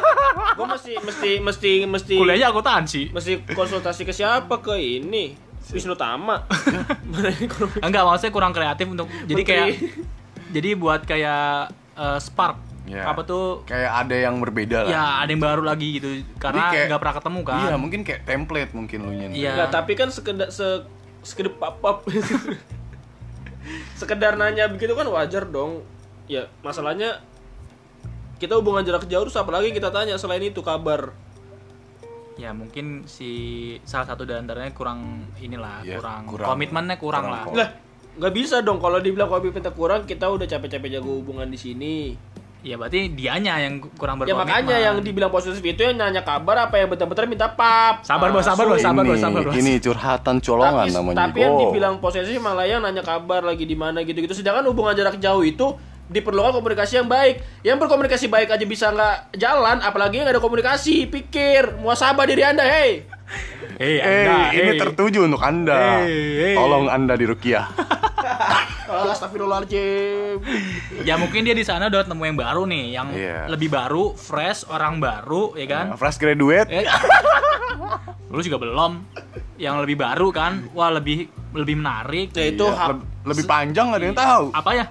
gua 0.56 0.66
mesti 0.68 0.94
mesti 0.96 1.30
mesti 1.38 1.72
mesti 1.84 2.14
kuliahnya 2.14 2.48
akuntansi 2.48 3.10
mesti 3.10 3.32
konsultasi 3.48 4.02
ke 4.02 4.10
siapa 4.10 4.58
ke 4.58 4.74
ini 4.76 5.34
Wisnu 5.66 5.94
Tama 5.94 6.46
enggak 7.84 8.02
maksudnya 8.02 8.30
kurang 8.30 8.52
kreatif 8.52 8.86
untuk 8.86 9.08
jadi 9.24 9.34
Menteri. 9.34 9.44
kayak 9.44 9.68
jadi 10.50 10.68
buat 10.74 11.00
kayak 11.02 11.46
eh, 11.94 12.18
spark 12.18 12.58
Ya. 12.84 13.08
apa 13.08 13.24
tuh 13.24 13.64
Kayak 13.64 13.96
ada 13.96 14.12
yang 14.12 14.36
berbeda 14.38 14.84
lah. 14.84 14.90
ya 14.92 15.04
ada 15.18 15.32
yang 15.32 15.40
baru 15.40 15.64
lagi 15.64 15.96
gitu 15.96 16.04
karena 16.36 16.68
kayak- 16.68 16.92
nggak 16.92 17.00
pernah 17.00 17.16
ketemu 17.16 17.40
kan 17.42 17.56
Iya, 17.64 17.74
mungkin 17.74 18.00
kayak 18.04 18.20
template 18.22 18.70
mungkin 18.70 18.98
lu 19.00 19.10
nya. 19.10 19.26
Iya. 19.32 19.72
Tapi 19.72 19.96
kan 19.96 20.12
sekedar 20.12 20.52
se 20.52 20.84
sekedar 21.24 21.56
papap 21.56 22.04
sekedar 24.04 24.36
nanya 24.36 24.68
begitu 24.68 24.92
kan 24.92 25.08
wajar 25.08 25.48
dong. 25.48 25.80
Ya 26.28 26.52
masalahnya 26.60 27.24
kita 28.36 28.60
hubungan 28.60 28.84
jarak 28.84 29.08
jauh 29.08 29.24
terus 29.24 29.40
apalagi 29.40 29.72
kita 29.72 29.88
tanya 29.88 30.20
selain 30.20 30.44
itu 30.44 30.60
kabar? 30.60 31.16
Ya 32.36 32.50
mungkin 32.50 33.06
si 33.06 33.30
salah 33.86 34.10
satu 34.10 34.26
di 34.26 34.34
antaranya 34.34 34.74
kurang 34.74 35.30
inilah 35.38 35.86
Iya, 35.86 36.02
kurang, 36.02 36.22
kurang. 36.26 36.48
komitmennya 36.50 36.96
kurang, 36.98 37.24
Kurang 37.30 37.54
lah. 37.54 37.54
lah 37.54 37.68
nggak 38.14 38.34
bisa 38.34 38.62
dong 38.62 38.78
kalau 38.78 39.02
dibilang 39.02 39.26
komitmen 39.26 39.62
kurang 39.74 40.06
kita 40.06 40.30
udah 40.30 40.46
capek-capek 40.46 40.98
jaga 40.98 41.10
hubungan 41.10 41.50
di 41.50 41.58
sini 41.58 41.94
ya 42.64 42.80
berarti 42.80 43.12
dianya 43.12 43.60
yang 43.60 43.84
kurang 44.00 44.24
ya 44.24 44.32
berkomitmen 44.32 44.40
makanya 44.48 44.76
yang 44.80 44.96
dibilang 45.04 45.28
posesif 45.28 45.60
itu 45.60 45.84
yang 45.84 46.00
nanya 46.00 46.24
kabar 46.24 46.64
apa 46.64 46.80
yang 46.80 46.88
betul-betul 46.88 47.28
minta 47.28 47.52
pap 47.52 48.00
Sabar, 48.00 48.32
bos, 48.32 48.40
sabar, 48.40 48.64
bos, 48.64 48.80
sabar, 48.80 49.04
ini, 49.04 49.10
bos, 49.12 49.20
sabar, 49.20 49.42
bos. 49.44 49.54
ini 49.60 49.72
curhatan 49.76 50.36
colongan 50.40 50.88
tapi, 50.88 50.96
namanya. 50.96 51.16
tapi 51.28 51.38
yang 51.44 51.54
Go. 51.54 51.60
dibilang 51.68 51.94
posesif 52.00 52.40
malah 52.40 52.64
yang 52.64 52.80
nanya 52.80 53.04
kabar 53.04 53.44
lagi 53.44 53.68
di 53.68 53.76
mana 53.76 54.00
gitu-gitu 54.00 54.32
sedangkan 54.32 54.64
hubungan 54.72 54.96
jarak 54.96 55.20
jauh 55.20 55.44
itu 55.44 55.76
diperlukan 56.08 56.56
komunikasi 56.56 57.04
yang 57.04 57.08
baik 57.08 57.44
yang 57.60 57.76
berkomunikasi 57.76 58.32
baik 58.32 58.48
aja 58.48 58.64
bisa 58.64 58.92
nggak 58.92 59.36
jalan 59.36 59.80
apalagi 59.84 60.20
yang 60.20 60.24
nggak 60.28 60.40
ada 60.40 60.44
komunikasi 60.44 61.08
pikir 61.08 61.76
muasabah 61.80 62.24
diri 62.24 62.44
anda 62.44 62.64
hei 62.64 63.04
eh 63.80 63.98
Eh, 63.98 63.98
anda 64.04 64.54
ini 64.54 64.70
eh. 64.76 64.78
tertuju 64.78 65.26
untuk 65.26 65.42
Anda. 65.42 66.06
Eh, 66.06 66.52
eh. 66.52 66.54
Tolong 66.54 66.86
Anda 66.86 67.18
dirukiah. 67.18 67.66
Astagfirullahaladzim 69.10 70.36
ya 71.00 71.14
mungkin 71.14 71.40
dia 71.42 71.52
di 71.52 71.62
sana 71.62 71.86
udah 71.86 72.02
ketemu 72.02 72.22
yang 72.24 72.38
baru 72.38 72.62
nih 72.64 72.84
yang 72.90 73.06
Iya. 73.10 73.38
lebih 73.46 73.68
baru 73.68 74.12
fresh 74.12 74.64
orang 74.66 74.98
baru 74.98 75.52
ya 75.54 75.66
kan 75.66 75.84
Fresh 75.94 76.16
graduate. 76.16 76.68
Eh, 76.68 76.84
lu 78.28 78.40
juga 78.40 78.56
belum 78.56 78.92
yang 79.56 79.78
lebih 79.78 79.96
baru 79.96 80.28
kan 80.28 80.66
wah 80.70 80.90
lebih 80.90 81.26
lebih 81.52 81.76
menarik 81.76 82.30
ya 82.30 82.48
itu 82.48 82.64
Iya, 82.64 82.74
hak 82.74 82.88
leb- 82.90 83.06
lebih 83.24 83.44
panjang 83.44 83.84
nggak 83.88 84.00
ada 84.00 84.06
yang 84.06 84.18
tahu. 84.18 84.44
apa 84.50 84.70
ya 84.72 84.84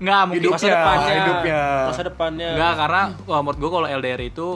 nggak 0.00 0.22
mungkin 0.24 0.40
Hidupnya, 0.42 0.56
masa 0.56 0.72
depannya 0.72 1.12
hidupnya. 1.14 1.60
masa 1.84 2.02
depannya 2.02 2.48
Enggak, 2.50 2.74
karena 2.74 3.02
wah, 3.22 3.40
menurut 3.40 3.58
gue 3.58 3.70
kalau 3.70 3.88
LDR 3.90 4.22
itu 4.22 4.48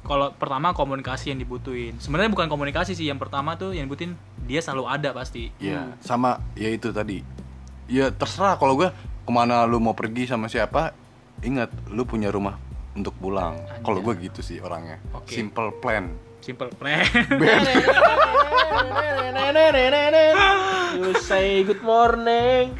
kalau 0.00 0.30
pertama 0.30 0.70
komunikasi 0.70 1.34
yang 1.34 1.42
dibutuhin. 1.42 1.98
Sebenarnya 1.98 2.30
bukan 2.30 2.46
komunikasi 2.46 2.94
sih, 2.94 3.02
yang 3.04 3.18
pertama 3.18 3.58
tuh 3.58 3.74
yang 3.74 3.90
dibutuhin 3.90 4.14
dia 4.40 4.62
selalu 4.62 4.86
ada 4.86 5.10
pasti. 5.10 5.50
Iya, 5.58 5.98
sama 5.98 6.38
ya 6.54 6.70
itu 6.70 6.88
tadi. 6.88 7.18
Ya 7.86 8.10
terserah 8.10 8.58
kalau 8.58 8.74
gue 8.78 8.90
ke 9.26 9.30
mana 9.30 9.66
lu 9.66 9.80
mau 9.82 9.94
pergi 9.94 10.26
sama 10.26 10.48
siapa, 10.50 10.92
ingat 11.42 11.70
lu 11.90 12.04
punya 12.06 12.30
rumah 12.30 12.58
untuk 12.94 13.14
pulang. 13.18 13.58
Kalau 13.82 14.00
gue 14.02 14.14
gitu 14.22 14.42
sih 14.42 14.60
orangnya. 14.62 14.98
Oke. 15.14 15.34
Simple 15.34 15.70
plan. 15.78 16.10
Simple 16.42 16.70
plan. 16.78 17.02
you 20.96 21.12
say 21.20 21.60
good 21.66 21.82
morning 21.82 22.72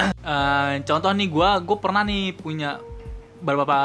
Eh, 0.00 0.72
contoh 0.86 1.12
nih 1.12 1.28
gue, 1.28 1.50
gue 1.66 1.78
pernah 1.80 2.02
nih 2.06 2.32
punya 2.36 2.80
beberapa 3.40 3.76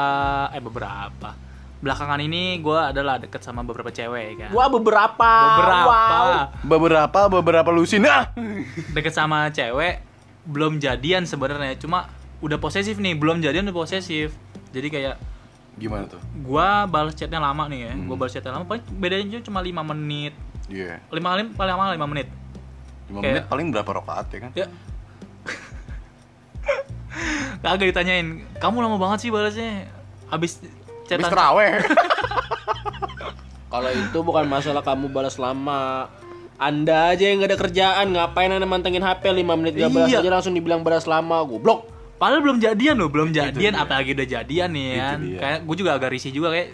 eh 0.52 0.60
beberapa 0.60 1.30
belakangan 1.76 2.20
ini 2.24 2.60
gue 2.60 2.80
adalah 2.92 3.20
deket 3.20 3.44
sama 3.44 3.60
beberapa 3.60 3.92
cewek 3.92 4.40
kan. 4.40 4.48
gua 4.48 4.66
beberapa 4.72 5.32
beberapa 5.60 5.86
Wow. 5.86 6.28
Beberapa 6.64 7.20
beberapa 7.28 7.70
lusin 7.72 8.08
ah. 8.08 8.32
deket 8.96 9.12
sama 9.12 9.52
cewek 9.52 10.00
belum 10.46 10.78
jadian 10.78 11.22
sebenarnya 11.22 11.74
cuma 11.76 12.06
udah 12.38 12.56
posesif 12.56 12.96
nih 12.96 13.12
belum 13.12 13.38
jadian 13.38 13.66
udah 13.66 13.76
posesif 13.76 14.30
jadi 14.70 14.88
kayak 14.88 15.16
Gimana 15.76 16.08
tuh? 16.08 16.16
gua 16.40 16.86
balas 16.86 17.12
chatnya 17.12 17.36
lama 17.36 17.68
nih 17.68 17.80
ya 17.82 17.92
Hmm. 17.92 18.06
gua 18.06 18.16
balas 18.16 18.32
chatnya 18.32 18.50
lama 18.50 18.64
paling 18.64 18.84
bedanya 18.92 19.38
cuma 19.40 19.60
lima 19.60 19.82
menit 19.82 20.32
Iya. 20.66 20.98
lima 21.08 21.28
kali 21.30 21.42
paling 21.52 21.72
lama 21.72 21.92
lima 21.92 22.06
menit 22.06 22.28
Lima 23.06 23.20
Kayak- 23.20 23.34
menit 23.34 23.44
paling 23.46 23.66
berapa 23.70 23.90
rakaat 23.92 24.26
ya 24.28 24.38
kan? 24.40 24.50
ya 24.54 24.66
kagak 27.58 27.88
ditanyain 27.90 28.26
kamu 28.56 28.76
lama 28.78 28.96
banget 28.96 29.18
sih 29.22 29.30
balasnya 29.30 29.88
abis 30.28 30.62
Habis 30.62 31.22
chatan 31.22 31.30
terawih. 31.30 31.70
Kalau 33.66 33.90
itu 33.90 34.18
bukan 34.20 34.44
masalah 34.44 34.80
kamu 34.80 35.06
balas 35.08 35.36
lama. 35.36 36.06
Anda 36.56 37.12
aja 37.12 37.24
yang 37.24 37.38
gak 37.38 37.50
ada 37.52 37.58
kerjaan, 37.58 38.06
ngapain 38.10 38.48
anda 38.48 38.64
mantengin 38.64 39.00
HP 39.00 39.28
5 39.28 39.44
menit 39.54 39.74
gak 39.74 39.90
balas 39.90 40.08
Iya. 40.08 40.18
aja 40.20 40.30
langsung 40.32 40.52
dibilang 40.52 40.80
balas 40.80 41.04
lama, 41.04 41.44
goblok. 41.44 41.92
padahal 42.16 42.40
belum 42.40 42.58
jadian 42.58 42.96
loh 42.96 43.12
belum 43.12 43.28
jadian 43.28 43.72
dia. 43.72 43.76
apalagi 43.76 44.16
udah 44.16 44.24
jadian 44.26 44.72
nih 44.72 44.88
kan 44.96 45.18
dia. 45.20 45.36
kayak 45.36 45.58
gue 45.62 45.76
juga 45.76 45.90
agak 45.94 46.10
risih 46.10 46.32
juga 46.32 46.48
kayak 46.48 46.72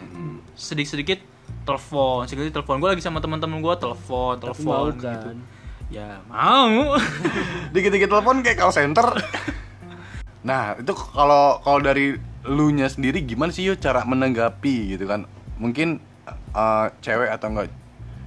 sedikit 0.54 0.90
sedikit 0.92 1.18
telepon 1.62 2.30
sedikit 2.30 2.54
telepon 2.54 2.78
gue 2.78 2.86
lagi 2.88 3.02
sama 3.02 3.18
teman-teman 3.18 3.58
gue 3.58 3.74
telepon 3.74 4.38
telepon 4.38 4.94
gitu 4.94 5.02
kan. 5.02 5.36
ya 5.90 6.22
mau 6.24 6.94
Dikit-dikit 7.74 8.06
telepon 8.08 8.38
kayak 8.40 8.54
call 8.56 8.70
center. 8.70 9.02
nah, 10.46 10.78
itu 10.78 10.94
kalau 10.94 11.58
kalau 11.58 11.80
dari 11.80 12.14
lu 12.46 12.70
nya 12.70 12.86
sendiri 12.86 13.22
gimana 13.22 13.50
sih 13.50 13.66
yo 13.66 13.74
cara 13.74 14.02
menanggapi 14.02 14.94
gitu 14.94 15.04
kan? 15.04 15.26
Mungkin 15.58 15.98
eh, 16.54 16.86
cewek 16.98 17.28
atau 17.28 17.50
enggak 17.50 17.66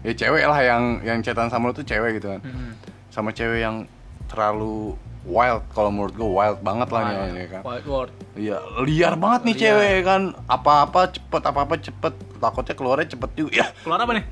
ya 0.06 0.14
cewek 0.14 0.46
lah 0.46 0.60
yang 0.62 0.84
yang 1.02 1.18
chatan 1.20 1.50
sama 1.50 1.70
lu 1.70 1.74
tuh 1.74 1.82
cewek 1.82 2.22
gitu 2.22 2.30
kan. 2.30 2.42
Mm-mm. 2.46 2.78
Sama 3.10 3.34
cewek 3.34 3.66
yang 3.66 3.90
terlalu 4.30 4.94
wild 5.26 5.66
kalau 5.74 5.90
menurut 5.90 6.14
gua 6.14 6.30
wild 6.30 6.60
banget 6.62 6.90
lah 6.94 7.02
nih 7.10 7.18
ya 7.34 7.48
kan. 7.58 7.62
Wild 7.66 7.86
World. 7.90 8.12
Iya, 8.38 8.58
liar 8.86 9.14
banget 9.18 9.42
nih 9.50 9.56
Liar. 9.58 9.64
cewek 9.66 9.96
kan. 10.06 10.22
Apa-apa 10.46 11.02
cepet, 11.10 11.42
apa-apa 11.42 11.76
cepet. 11.82 12.14
Takutnya 12.38 12.76
keluarnya 12.78 13.08
cepet 13.18 13.32
juga. 13.34 13.66
Ya, 13.66 13.68
keluar 13.82 14.00
apa 14.06 14.14
nih 14.14 14.26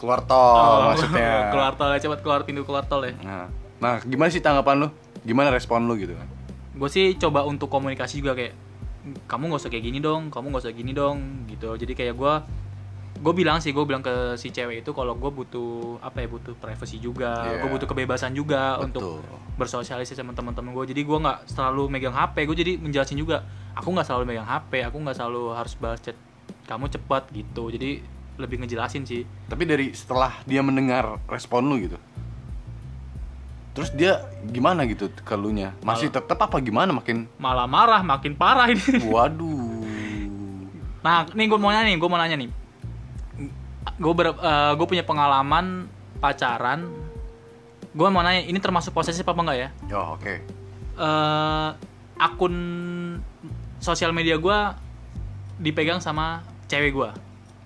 keluar 0.00 0.24
tol 0.24 0.96
maksudnya. 0.96 1.32
keluar 1.52 1.72
tol 1.76 1.92
ya 1.92 2.00
cepat 2.00 2.20
keluar 2.24 2.40
pintu 2.48 2.64
keluar 2.64 2.88
tol 2.88 3.04
ya 3.04 3.12
Nah, 3.20 3.52
nah, 3.76 4.00
gimana 4.00 4.32
sih 4.32 4.40
tanggapan 4.40 4.80
lu? 4.80 4.88
Gimana 5.20 5.52
respon 5.52 5.84
lu 5.84 5.96
gitu 6.00 6.16
kan? 6.16 6.28
gue 6.70 6.88
sih 6.88 7.12
coba 7.20 7.44
untuk 7.44 7.68
komunikasi 7.68 8.24
juga 8.24 8.32
kayak 8.32 8.56
kamu 9.28 9.52
nggak 9.52 9.60
usah 9.60 9.68
kayak 9.68 9.84
gini 9.84 10.00
dong 10.00 10.32
kamu 10.32 10.48
nggak 10.48 10.64
usah 10.64 10.72
gini 10.72 10.96
dong 10.96 11.44
gitu 11.44 11.76
jadi 11.76 11.92
kayak 11.92 12.14
gue 12.16 12.34
gue 13.20 13.32
bilang 13.36 13.60
sih 13.60 13.76
gue 13.76 13.84
bilang 13.84 14.00
ke 14.00 14.40
si 14.40 14.48
cewek 14.48 14.80
itu 14.80 14.96
kalau 14.96 15.12
gue 15.12 15.28
butuh 15.28 16.00
apa 16.00 16.24
ya 16.24 16.28
butuh 16.28 16.56
privacy 16.56 16.96
juga 16.96 17.44
Iya. 17.44 17.60
gue 17.60 17.68
butuh 17.68 17.84
kebebasan 17.84 18.32
juga 18.32 18.80
Betul. 18.80 18.88
untuk 18.88 19.04
bersosialisasi 19.60 20.16
sama 20.16 20.32
teman-teman 20.32 20.72
gue 20.72 20.88
jadi 20.88 21.04
gue 21.04 21.18
nggak 21.20 21.38
selalu 21.46 21.92
megang 21.92 22.16
hp 22.16 22.32
gue 22.32 22.56
jadi 22.56 22.72
menjelasin 22.80 23.20
juga 23.20 23.44
aku 23.76 23.92
nggak 23.92 24.08
selalu 24.08 24.24
megang 24.24 24.48
hp 24.48 24.72
aku 24.88 24.96
nggak 24.96 25.16
selalu 25.20 25.52
harus 25.52 25.76
balas 25.76 26.00
chat 26.00 26.16
kamu 26.64 26.88
cepat 26.88 27.28
gitu 27.28 27.68
jadi 27.68 28.00
lebih 28.40 28.64
ngejelasin 28.64 29.04
sih 29.04 29.28
Tapi 29.52 29.68
dari 29.68 29.92
setelah 29.92 30.32
dia 30.48 30.64
mendengar 30.64 31.20
respon 31.28 31.68
lu 31.68 31.76
gitu. 31.76 32.00
Terus 33.76 33.92
dia 33.92 34.24
gimana 34.48 34.88
gitu 34.88 35.12
ke 35.12 35.34
lu 35.36 35.52
nya? 35.52 35.76
Masih 35.84 36.08
tetap 36.08 36.40
apa 36.40 36.56
gimana 36.58 36.90
makin 36.90 37.28
malah 37.36 37.68
marah 37.68 38.00
makin 38.00 38.32
parah 38.32 38.72
ini 38.72 38.80
waduh. 39.06 39.76
Nah, 41.00 41.24
nih 41.32 41.46
gue 41.48 41.56
mau 41.56 41.72
nanya 41.72 41.88
nih, 41.88 41.96
gue 41.96 42.08
mau 42.08 42.20
nanya 42.20 42.36
nih. 42.36 42.50
Gue 44.00 44.12
ber, 44.12 44.36
gue 44.76 44.86
punya 44.86 45.04
pengalaman 45.04 45.88
pacaran. 46.20 46.84
Gue 47.90 48.06
mau 48.06 48.22
nanya, 48.22 48.46
ini 48.46 48.60
termasuk 48.62 48.94
posesif 48.94 49.26
apa 49.26 49.40
enggak 49.42 49.58
ya? 49.58 49.68
Yo, 49.90 50.00
oke. 50.14 50.34
Eh, 51.00 51.68
akun 52.20 52.54
sosial 53.80 54.12
media 54.12 54.36
gue 54.36 54.58
dipegang 55.58 55.98
sama 55.98 56.44
cewek 56.68 56.92
gue. 56.92 57.10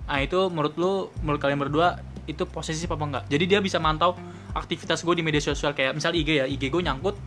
Nah 0.06 0.18
itu 0.22 0.48
menurut 0.48 0.74
lu, 0.78 0.92
menurut 1.20 1.42
kalian 1.42 1.60
berdua 1.60 1.98
itu 2.24 2.46
posesif 2.46 2.88
apa 2.88 3.04
enggak? 3.04 3.24
Jadi 3.28 3.44
dia 3.44 3.60
bisa 3.60 3.82
mantau 3.82 4.16
aktivitas 4.54 5.02
gue 5.02 5.14
di 5.18 5.24
media 5.26 5.42
sosial 5.42 5.74
kayak 5.74 5.98
misal 5.98 6.14
IG 6.14 6.40
ya, 6.40 6.46
IG 6.46 6.70
gue 6.70 6.82
nyangkut 6.82 7.18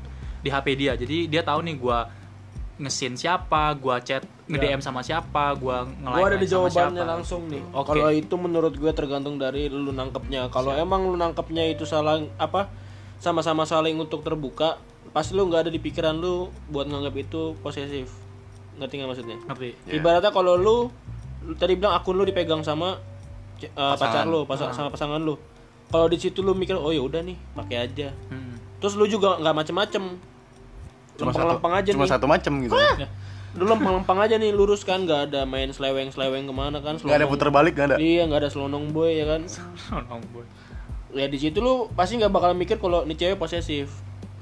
di 0.41 0.49
HP 0.49 0.67
dia. 0.79 0.95
Jadi 0.95 1.27
dia 1.27 1.43
tahu 1.43 1.61
nih 1.67 1.75
gue 1.77 1.99
ngesin 2.77 3.13
siapa, 3.13 3.73
gua 3.75 3.97
chat 3.99 4.21
nge-DM 4.45 4.79
sama 4.79 5.01
siapa, 5.01 5.51
gua 5.53 5.83
nge-like 5.83 6.13
Gua 6.15 6.27
ada 6.27 6.37
di 6.37 6.47
jawabannya 6.47 7.01
siapa. 7.01 7.11
langsung 7.11 7.41
nih. 7.47 7.63
Oke. 7.71 7.89
Kalau 7.91 8.09
itu 8.09 8.35
menurut 8.35 8.73
gue 8.73 8.91
tergantung 8.91 9.35
dari 9.35 9.65
lu 9.65 9.89
nangkepnya. 9.89 10.47
Kalau 10.47 10.71
emang 10.71 11.03
lu 11.03 11.15
nangkepnya 11.15 11.67
itu 11.67 11.83
salah 11.83 12.17
apa 12.37 12.69
sama-sama 13.17 13.63
saling 13.63 13.97
untuk 13.97 14.21
terbuka, 14.21 14.77
pasti 15.09 15.33
lu 15.33 15.45
nggak 15.45 15.67
ada 15.67 15.71
di 15.71 15.77
pikiran 15.77 16.13
lu 16.13 16.47
buat 16.67 16.85
nganggap 16.85 17.17
itu 17.17 17.57
posesif. 17.59 18.13
Ngerti 18.77 18.93
nggak 18.95 19.09
maksudnya? 19.09 19.37
Ngerti? 19.43 19.69
Iya. 19.83 19.93
Ibaratnya 19.97 20.29
kalau 20.29 20.53
lu, 20.53 20.77
lu 21.41 21.53
tadi 21.55 21.73
bilang 21.73 21.97
akun 21.97 22.13
lu 22.13 22.23
dipegang 22.23 22.61
sama 22.61 23.01
eh, 23.57 23.67
pacar 23.73 24.23
lu, 24.23 24.45
pas- 24.45 24.69
sama 24.69 24.87
pasangan 24.87 25.17
lu. 25.17 25.33
Kalau 25.87 26.05
di 26.05 26.15
situ 26.15 26.39
lu 26.39 26.53
mikir, 26.53 26.75
oh 26.75 26.91
ya 26.91 27.01
udah 27.01 27.19
nih, 27.19 27.35
pakai 27.51 27.77
aja. 27.81 28.13
Hmm. 28.29 28.59
Terus 28.77 28.93
lu 28.93 29.07
juga 29.07 29.33
nggak 29.35 29.55
macem-macem, 29.55 30.03
Cuma 31.17 31.29
satu, 31.29 31.41
lempeng-lempeng 31.41 31.73
aja 31.73 31.89
cuma 31.91 32.05
nih. 32.05 32.11
satu 32.11 32.25
macam 32.25 32.53
gitu. 32.61 32.73
Ya. 32.73 33.09
Lu 33.53 33.65
lempeng-lempeng 33.65 34.19
aja 34.21 34.35
nih, 34.37 34.51
lurus 34.53 34.81
kan, 34.81 35.01
nggak 35.01 35.21
ada 35.27 35.41
main 35.43 35.67
seleweng-seleweng 35.67 36.45
ke 36.45 36.53
mana 36.53 36.77
kan? 36.77 36.95
Nggak 36.95 37.03
ada 37.03 37.17
selonong- 37.19 37.31
puter 37.33 37.49
balik 37.49 37.73
nggak 37.73 37.87
ada. 37.89 37.97
Iya 37.97 38.21
nggak 38.25 38.39
ada 38.39 38.49
selonong 38.49 38.85
boy 38.91 39.11
ya 39.11 39.25
kan. 39.25 39.41
Tolong, 39.89 40.23
boy. 40.29 40.45
Ya 41.11 41.25
di 41.25 41.35
situ 41.35 41.57
lu 41.57 41.89
pasti 41.91 42.15
nggak 42.15 42.29
bakal 42.29 42.53
mikir 42.53 42.77
kalau 42.77 43.01
nih 43.01 43.15
cewek 43.15 43.35
posesif. 43.35 43.89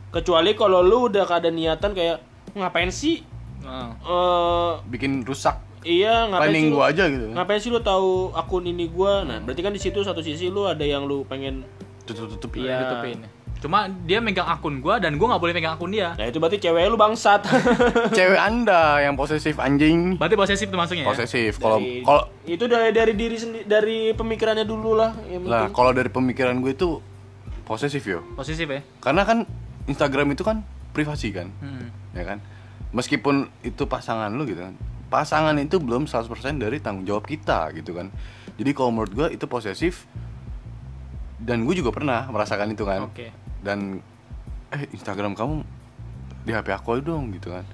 Kecuali 0.09 0.51
kalau 0.53 0.79
lu 0.79 1.07
udah 1.07 1.23
ada 1.25 1.47
niatan 1.47 1.91
kayak 1.91 2.19
ngapain 2.51 2.89
sih? 2.89 3.23
Nah, 3.61 3.95
Eh 3.97 4.71
Bikin 4.87 5.23
rusak 5.23 5.57
iya 5.81 6.25
ngapain 6.25 6.49
planning 6.49 6.65
sih 6.65 6.69
lu? 6.69 6.75
gua 6.75 6.85
aja 6.89 7.03
gitu. 7.05 7.25
Ngapain 7.29 7.59
sih 7.59 7.69
lu 7.69 7.79
tahu 7.79 8.33
akun 8.33 8.65
ini 8.65 8.89
gua? 8.89 9.21
Nah 9.21 9.37
berarti 9.37 9.61
kan 9.61 9.69
di 9.69 9.77
situ 9.77 10.01
satu 10.01 10.19
sisi 10.19 10.49
lu 10.49 10.65
ada 10.65 10.81
yang 10.81 11.05
lu 11.05 11.21
pengen. 11.23 11.61
Tutup-tutup. 12.03 12.57
Iya. 12.57 12.81
ditutupin. 12.81 13.17
Cuma 13.65 13.89
dia 14.05 14.21
megang 14.21 14.45
akun 14.45 14.77
gua 14.77 15.01
dan 15.01 15.17
gua 15.17 15.33
nggak 15.33 15.41
boleh 15.41 15.53
megang 15.57 15.73
akun 15.73 15.89
dia. 15.89 16.13
Nah 16.13 16.29
itu 16.29 16.37
berarti 16.37 16.61
cewek 16.61 16.85
lu 16.85 16.93
bangsat. 16.93 17.41
Cewek 18.17 18.37
Anda 18.37 19.01
yang 19.01 19.17
posesif 19.17 19.57
anjing. 19.57 20.21
Berarti 20.21 20.37
posesif 20.37 20.69
tuh 20.69 20.77
masuknya 20.77 21.01
ya? 21.01 21.09
Posesif. 21.09 21.57
Kalau 21.57 21.81
Dari- 21.81 22.05
kalau 22.05 22.23
itu 22.45 22.63
dari 22.63 22.93
dari 22.93 23.13
diri 23.17 23.33
sendiri 23.33 23.65
dari 23.65 23.97
pemikirannya 24.13 24.69
dulu 24.69 24.93
lah. 24.93 25.17
Lah 25.41 25.73
kalau 25.73 25.89
dari 25.89 26.13
pemikiran 26.13 26.61
gue 26.61 26.71
itu 26.71 27.01
posesif 27.65 28.05
yo. 28.05 28.21
Posesif 28.37 28.69
ya? 28.69 28.85
Karena 29.01 29.25
kan 29.25 29.49
Instagram 29.85 30.29
itu 30.29 30.45
kan 30.45 30.61
privasi 30.93 31.33
kan, 31.33 31.49
Hmm. 31.57 31.89
ya 32.13 32.21
kan. 32.23 32.37
Meskipun 32.93 33.49
itu 33.61 33.83
pasangan 33.83 34.29
lu 34.29 34.45
gitu 34.45 34.61
kan. 34.61 34.77
Pasangan 35.09 35.57
itu 35.57 35.77
belum 35.77 36.05
100% 36.05 36.29
dari 36.55 36.77
tanggung 36.77 37.03
jawab 37.03 37.25
kita 37.25 37.73
gitu 37.73 37.97
kan. 37.97 38.13
Jadi 38.55 38.71
kalau 38.71 38.93
menurut 38.93 39.09
gue 39.11 39.27
itu 39.33 39.45
posesif 39.45 40.05
dan 41.37 41.61
gue 41.61 41.75
juga 41.75 41.89
pernah 41.89 42.25
merasakan 42.25 42.71
itu 42.71 42.85
kan. 42.85 43.05
Oke. 43.05 43.44
Dan 43.65 43.97
eh 44.69 44.85
Instagram 44.91 45.33
kamu 45.33 45.65
di 46.41 46.51
HP 46.51 46.69
aku 46.71 46.93
aja 46.93 47.03
dong 47.03 47.33
gitu 47.33 47.49
kan. 47.49 47.65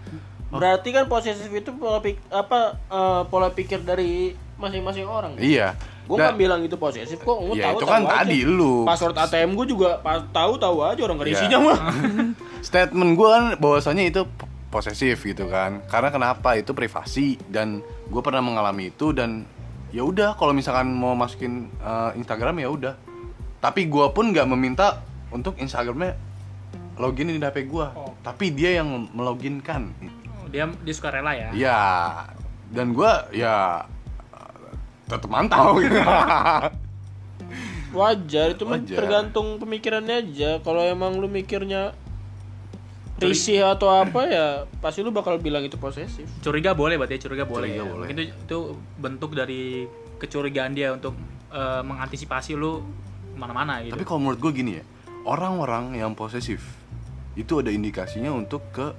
Berarti 0.50 0.90
kan 0.90 1.06
posesif 1.06 1.48
itu 1.48 1.72
pola 1.74 2.00
pik 2.00 2.24
apa 2.30 2.60
eh, 2.82 3.22
pola 3.26 3.50
pikir 3.50 3.80
dari 3.82 4.32
masing-masing 4.56 5.04
orang. 5.04 5.36
Iya. 5.36 5.76
Gue 6.02 6.16
nggak 6.18 6.36
bilang 6.36 6.60
itu 6.62 6.76
posesif 6.76 7.20
kok. 7.20 7.38
Gue 7.38 7.56
Ya, 7.56 7.70
tahu 7.70 7.78
itu 7.78 7.84
tahu 7.84 7.90
kan 7.90 8.02
aja. 8.02 8.12
tadi 8.18 8.40
lu. 8.42 8.84
Password 8.84 9.16
ATM 9.18 9.52
gue 9.54 9.68
juga 9.70 9.90
pa- 9.98 10.24
tahu 10.26 10.56
tahu 10.56 10.78
aja 10.82 11.02
orang 11.02 11.18
gak 11.18 11.28
Iya. 11.28 11.36
isinya 11.38 11.58
mah. 11.62 11.78
statement 12.62 13.12
gue 13.14 13.28
kan 13.28 13.44
bahwasanya 13.58 14.04
itu 14.06 14.22
posesif 14.68 15.20
gitu 15.22 15.48
kan 15.48 15.84
karena 15.86 16.08
kenapa 16.10 16.56
itu 16.56 16.72
privasi 16.72 17.36
dan 17.46 17.80
gue 18.08 18.22
pernah 18.22 18.40
mengalami 18.40 18.88
itu 18.88 19.12
dan 19.12 19.44
ya 19.90 20.00
udah 20.02 20.32
kalau 20.34 20.52
misalkan 20.52 20.88
mau 20.90 21.12
masukin 21.12 21.68
eh, 21.76 22.12
Instagram 22.16 22.56
ya 22.56 22.70
udah 22.70 22.94
tapi 23.60 23.86
gue 23.86 24.06
pun 24.10 24.32
nggak 24.32 24.48
meminta 24.48 25.04
untuk 25.32 25.56
Instagramnya 25.58 26.16
login 26.96 27.28
di 27.28 27.40
HP 27.40 27.66
gue 27.66 27.88
Oh. 27.92 28.14
tapi 28.22 28.52
dia 28.52 28.78
yang 28.78 29.10
meloginkan 29.12 29.90
Oh, 30.38 30.48
Dia 30.48 30.68
dia 30.70 30.94
suka 30.94 31.10
rela 31.10 31.32
ya? 31.32 31.50
ya 31.52 31.80
dan 32.70 32.92
gue 32.92 33.12
ya 33.34 33.84
tetap 35.06 35.28
mantau 35.28 35.76
gitu. 35.78 35.92
Wajar 37.92 38.56
itu 38.56 38.64
mah 38.64 38.80
Wajar. 38.80 38.96
tergantung 38.96 39.60
pemikirannya 39.60 40.24
aja. 40.24 40.50
Kalau 40.60 40.80
emang 40.80 41.20
lu 41.20 41.28
mikirnya 41.28 41.92
risih 43.20 43.68
atau 43.68 43.92
apa 43.92 44.26
ya 44.26 44.46
pasti 44.80 45.04
lu 45.04 45.12
bakal 45.12 45.36
bilang 45.38 45.62
itu 45.62 45.76
posesif. 45.76 46.26
Curiga 46.40 46.72
boleh 46.72 46.96
berarti 46.96 47.20
ya, 47.20 47.22
curiga 47.22 47.44
boleh. 47.44 47.68
Curiga 47.68 47.76
ya. 47.78 47.86
boleh. 47.86 48.06
Mungkin 48.08 48.18
itu, 48.18 48.34
itu 48.34 48.58
bentuk 48.96 49.36
dari 49.36 49.84
kecurigaan 50.16 50.72
dia 50.72 50.96
untuk 50.96 51.12
eh, 51.50 51.82
mengantisipasi 51.84 52.56
lu 52.56 52.80
mana-mana 53.32 53.80
gitu. 53.82 53.92
tapi 53.92 54.06
kalau 54.06 54.20
menurut 54.22 54.40
gue 54.40 54.52
gini 54.54 54.72
ya 54.78 54.84
orang-orang 55.24 55.96
yang 55.96 56.12
posesif 56.12 56.60
itu 57.34 57.58
ada 57.58 57.70
indikasinya 57.70 58.30
untuk 58.30 58.62
ke 58.70 58.92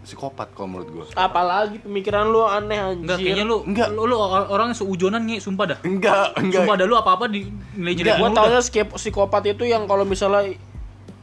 psikopat 0.00 0.54
kalau 0.54 0.70
menurut 0.70 0.88
gue 0.88 1.04
Apalagi 1.12 1.76
pemikiran 1.80 2.24
lu 2.24 2.40
aneh 2.40 2.78
anjir. 2.78 3.02
Enggak, 3.02 3.16
kayaknya 3.18 3.44
lu, 3.44 3.56
Enggak. 3.60 3.86
lu, 3.90 4.06
lu 4.06 4.14
or- 4.14 4.46
orang 4.46 4.70
yang 4.70 4.78
seujonan 4.78 5.20
nih, 5.20 5.38
sumpah 5.38 5.64
dah. 5.66 5.78
enggak 5.82 6.32
enggak 6.38 6.62
Sumpah 6.62 6.74
dah 6.78 6.86
lu 6.86 6.94
apa-apa 6.94 7.24
di 7.26 7.50
nilai 7.74 7.92
jelek 7.92 8.14
Gua 8.16 8.60
skip 8.60 8.86
psikopat 8.94 9.42
itu 9.48 9.64
yang 9.64 9.84
kalau 9.84 10.02
misalnya 10.02 10.54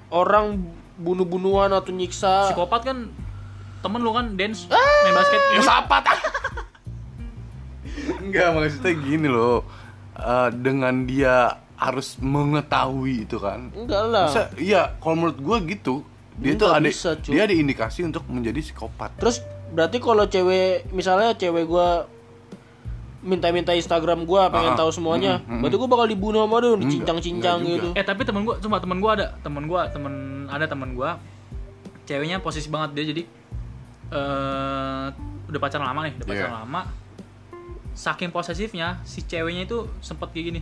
orang 0.10 0.60
bunuh-bunuhan 0.94 1.72
atau 1.72 1.90
nyiksa 1.90 2.52
Psikopat 2.52 2.82
kan 2.84 2.98
temen 3.80 4.00
lu 4.00 4.12
kan 4.12 4.36
dance 4.36 4.68
Ah! 4.68 4.78
main 5.08 5.14
basket. 5.16 5.40
ya 5.50 5.60
sapat 5.62 6.04
enggak 8.24 8.48
maksudnya 8.52 8.94
gini 8.96 9.28
loh 9.28 9.64
Eh, 10.14 10.50
dengan 10.54 11.04
dia 11.04 11.58
harus 11.84 12.16
mengetahui 12.18 13.28
itu 13.28 13.38
kan 13.38 13.68
enggak 13.76 14.04
lah. 14.08 14.28
Masa, 14.32 14.44
iya 14.56 14.96
kalau 14.98 15.16
menurut 15.20 15.40
gue 15.40 15.58
gitu 15.76 15.96
dia 16.34 16.58
tuh 16.58 16.72
ada 16.72 16.88
bisa, 16.90 17.14
cuy. 17.20 17.36
dia 17.36 17.46
ada 17.46 17.54
indikasi 17.54 18.02
untuk 18.02 18.26
menjadi 18.26 18.58
psikopat 18.58 19.14
Terus 19.22 19.38
berarti 19.70 19.98
kalau 20.00 20.26
cewek 20.26 20.90
misalnya 20.90 21.36
cewek 21.36 21.66
gua 21.66 22.10
minta-minta 23.22 23.72
Instagram 23.72 24.26
gua 24.26 24.50
pengen 24.50 24.74
Ah, 24.74 24.80
tahu 24.80 24.92
semuanya, 24.92 25.40
berarti 25.46 25.76
gua 25.78 25.88
bakal 25.88 26.08
dibunuh 26.10 26.44
sama 26.44 26.60
dia, 26.60 26.76
dicincang-cincang 26.76 27.58
gitu. 27.64 27.88
Eh 27.94 28.04
tapi 28.04 28.26
temen 28.26 28.44
gua, 28.44 28.60
cuma 28.60 28.78
temen 28.78 29.00
gua 29.00 29.12
ada, 29.16 29.28
temen 29.40 29.64
gua, 29.64 29.88
temen 29.88 30.14
ada 30.52 30.66
temen 30.68 30.92
gua, 30.92 31.22
ceweknya 32.04 32.40
posisi 32.40 32.68
banget 32.68 32.90
dia 32.94 33.06
jadi 33.10 33.24
eh 34.12 35.06
udah 35.48 35.60
pacaran 35.62 35.86
lama 35.88 36.02
nih, 36.04 36.14
udah 36.18 36.28
pacaran 36.28 36.52
Iya. 36.52 36.60
lama. 36.66 36.82
Saking 37.94 38.34
posesifnya, 38.34 39.00
si 39.06 39.22
ceweknya 39.22 39.64
itu 39.64 39.86
sempet 40.02 40.34
kayak 40.34 40.46
gini. 40.50 40.62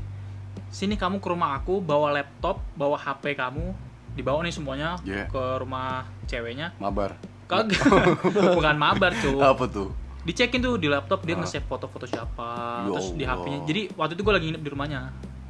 Sini 0.72 0.96
kamu 0.96 1.20
ke 1.20 1.28
rumah 1.28 1.54
aku, 1.54 1.78
bawa 1.78 2.10
laptop, 2.12 2.64
bawa 2.74 2.96
HP 2.96 3.36
kamu, 3.36 3.76
dibawa 4.12 4.40
nih 4.42 4.52
semuanya 4.52 4.96
Iya. 5.02 5.28
ke 5.28 5.44
rumah 5.58 6.04
ceweknya. 6.26 6.72
mabar 6.78 7.16
Kagak, 7.46 7.84
bukan 8.56 8.76
mabar 8.76 9.12
cuy. 9.14 9.36
apa 9.38 9.68
tuh 9.68 9.92
dicekin 10.22 10.62
tuh 10.62 10.78
di 10.78 10.86
laptop 10.86 11.20
dia 11.22 11.34
nge-save 11.34 11.66
foto-foto 11.66 12.06
siapa 12.06 12.50
Ya 12.86 12.94
terus 12.94 13.10
di. 13.12 13.26
HP-nya 13.26 13.60
jadi 13.66 13.82
waktu 13.92 14.14
itu 14.14 14.22
gue 14.22 14.32
lagi 14.32 14.46
nginep 14.48 14.62
di 14.62 14.70
rumahnya 14.70 15.02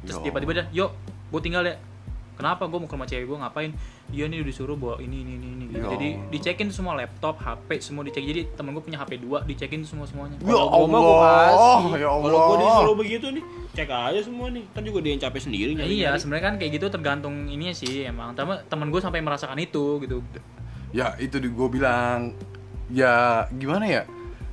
terus 0.02 0.18
tiba-tiba 0.18 0.52
dia 0.52 0.64
yuk 0.72 0.90
gue 1.28 1.40
tinggal 1.40 1.62
ya 1.62 1.76
kenapa 2.32 2.64
gue 2.64 2.74
mau 2.74 2.84
ke 2.84 2.92
rumah 2.92 3.04
cewek 3.04 3.24
gue 3.24 3.38
ngapain 3.38 3.70
iya 4.08 4.24
nih 4.24 4.40
disuruh 4.40 4.74
bawa 4.74 4.96
ini 4.98 5.20
ini 5.20 5.32
ini, 5.34 5.46
ini 5.50 5.64
gitu. 5.68 5.84
Jadi 5.86 6.08
dicekin 6.28 6.68
semua 6.68 6.92
laptop 6.94 7.36
HP 7.36 7.68
semua 7.78 8.02
dicek 8.02 8.20
jadi 8.20 8.48
temen 8.50 8.72
gue 8.72 8.80
punya 8.80 8.96
HP 8.96 9.20
2 9.20 9.44
dicekin 9.44 9.82
semua 9.82 10.04
semuanya 10.04 10.36
Ya 10.38 10.48
Kalau 10.48 10.84
gua 10.84 10.98
Allah, 10.98 11.18
kasih. 11.78 11.92
ya 11.94 12.08
Kalau 12.08 12.20
gua 12.20 12.32
Allah. 12.32 12.58
disuruh 12.58 12.96
begitu 12.96 13.26
nih, 13.30 13.44
cek 13.72 13.88
aja 13.88 14.20
semua 14.20 14.46
nih. 14.48 14.64
Kan 14.68 14.82
juga 14.82 14.98
dia 15.00 15.10
yang 15.10 15.22
capek 15.22 15.40
sendiri 15.42 15.70
Ya, 15.70 15.76
nyari. 15.78 15.92
iya 15.94 16.10
sebenarnya 16.14 16.44
kan 16.44 16.54
kayak 16.56 16.72
gitu 16.72 16.86
tergantung 16.88 17.34
ininya 17.46 17.72
sih 17.72 18.04
emang 18.04 18.32
tapi 18.32 18.64
temen 18.66 18.88
gue 18.88 18.98
sampai 18.98 19.20
merasakan 19.20 19.58
itu 19.58 20.00
gitu 20.00 20.20
ya 20.90 21.16
itu 21.16 21.36
di 21.36 21.48
gue 21.48 21.68
bilang 21.68 22.36
ya 22.88 23.46
gimana 23.50 23.84
ya 23.84 24.02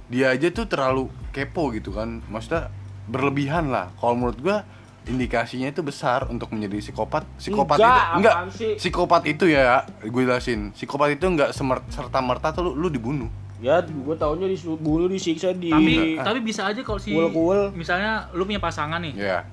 dia 0.08 0.32
aja 0.32 0.48
tuh 0.50 0.66
terlalu 0.66 1.06
kepo 1.30 1.70
gitu 1.70 1.92
kan 1.92 2.24
maksudnya 2.26 2.72
berlebihan 3.06 3.68
lah 3.68 3.92
kalau 3.96 4.16
menurut 4.16 4.40
gua 4.40 4.58
indikasinya 5.06 5.68
itu 5.68 5.80
besar 5.80 6.28
untuk 6.28 6.50
menjadi 6.50 6.82
psikopat. 6.82 7.24
Psikopat 7.36 7.78
Enggak, 7.78 7.96
itu 7.96 8.18
enggak. 8.18 8.36
sih? 8.52 8.72
psikopat 8.76 9.22
itu 9.26 9.46
ya 9.48 9.64
gue 10.02 10.22
jelasin. 10.22 10.72
Psikopat 10.72 11.16
itu 11.16 11.26
enggak 11.26 11.56
serta 11.88 12.20
merta 12.20 12.50
tuh 12.50 12.66
lu, 12.66 12.72
lu 12.76 12.88
dibunuh. 12.88 13.30
Ya, 13.60 13.80
gue 13.80 14.16
taunya 14.16 14.48
dibunuh 14.48 15.06
disiksa 15.06 15.52
di 15.52 15.68
Tapi 15.68 16.16
tapi 16.18 16.40
bisa 16.40 16.64
aja 16.66 16.80
kalau 16.80 16.96
si 16.96 17.12
Kuel-kuel. 17.12 17.72
misalnya 17.72 18.32
lu 18.32 18.44
punya 18.44 18.58
pasangan 18.58 19.00
nih, 19.00 19.14
ya. 19.16 19.44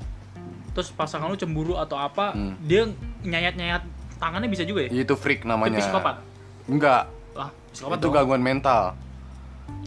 Terus 0.72 0.90
pasangan 0.90 1.26
lu 1.26 1.34
cemburu 1.34 1.74
atau 1.74 1.96
apa, 1.96 2.30
Hmm. 2.30 2.54
dia 2.60 2.86
nyayat-nyayat 3.22 3.82
tangannya 4.16 4.46
bisa 4.46 4.62
juga 4.62 4.86
ya? 4.86 4.90
itu 4.94 5.14
freak 5.14 5.42
namanya. 5.42 5.76
Itu 5.76 5.84
psikopat. 5.84 6.22
enggak. 6.66 7.02
Wah, 7.32 7.50
psikopat 7.68 7.96
itu 7.96 8.04
dong. 8.04 8.14
gangguan 8.14 8.40
mental. 8.40 8.94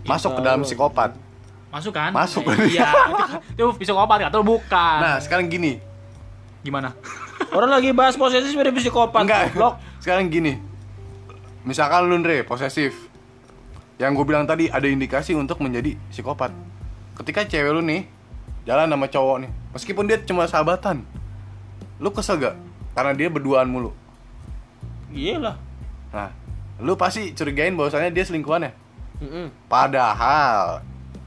Masuk 0.03 0.33
ke 0.33 0.41
dalam 0.41 0.61
psikopat 0.61 1.15
Masuk 1.69 1.93
kan? 1.93 2.09
Masuk. 2.09 2.41
Eh, 2.49 2.73
Iya, 2.73 2.89
itu, 2.89 3.23
itu 3.55 3.63
psikopat 3.83 4.25
atau 4.25 4.41
bukan? 4.41 4.97
nah 4.99 5.15
sekarang 5.17 5.45
gini 5.45 5.77
Gimana? 6.59 6.91
Orang 7.49 7.69
lagi 7.69 7.89
bahas 7.91 8.13
posesif 8.13 8.51
dari 8.51 8.69
psikopat. 8.69 9.21
enggak 9.21 9.53
Goblok. 9.53 9.79
sekarang 9.97 10.27
gini 10.27 10.59
misalkan 11.61 12.03
lu 12.03 12.15
Andre 12.15 12.41
posesif 12.41 12.95
yang 13.95 14.11
gue 14.11 14.23
bilang 14.23 14.43
tadi 14.43 14.65
ada 14.65 14.85
indikasi 14.85 15.31
untuk 15.33 15.59
menjadi 15.59 15.99
psikopat 16.07 16.55
ketika 17.15 17.43
cewek 17.43 17.69
lu 17.69 17.81
nih 17.81 18.07
jalan 18.63 18.87
sama 18.87 19.05
cowok 19.05 19.37
nih 19.39 19.51
meskipun 19.69 20.03
dia 20.03 20.17
cuma 20.19 20.43
sahabatan 20.45 21.03
lu 21.97 22.09
kesel 22.09 22.39
gak 22.39 22.55
karena 22.91 23.11
dia 23.13 23.27
berduaan 23.27 23.67
mulu 23.67 23.91
Iyalah. 25.09 25.59
nah 26.09 26.31
lu 26.77 26.95
pasti 26.95 27.33
curigain 27.33 27.73
bahwasannya 27.73 28.09
dia 28.09 28.23
selingkuhan 28.23 28.61
ya 28.61 28.71
Heeh. 29.19 29.47
padahal 29.67 30.79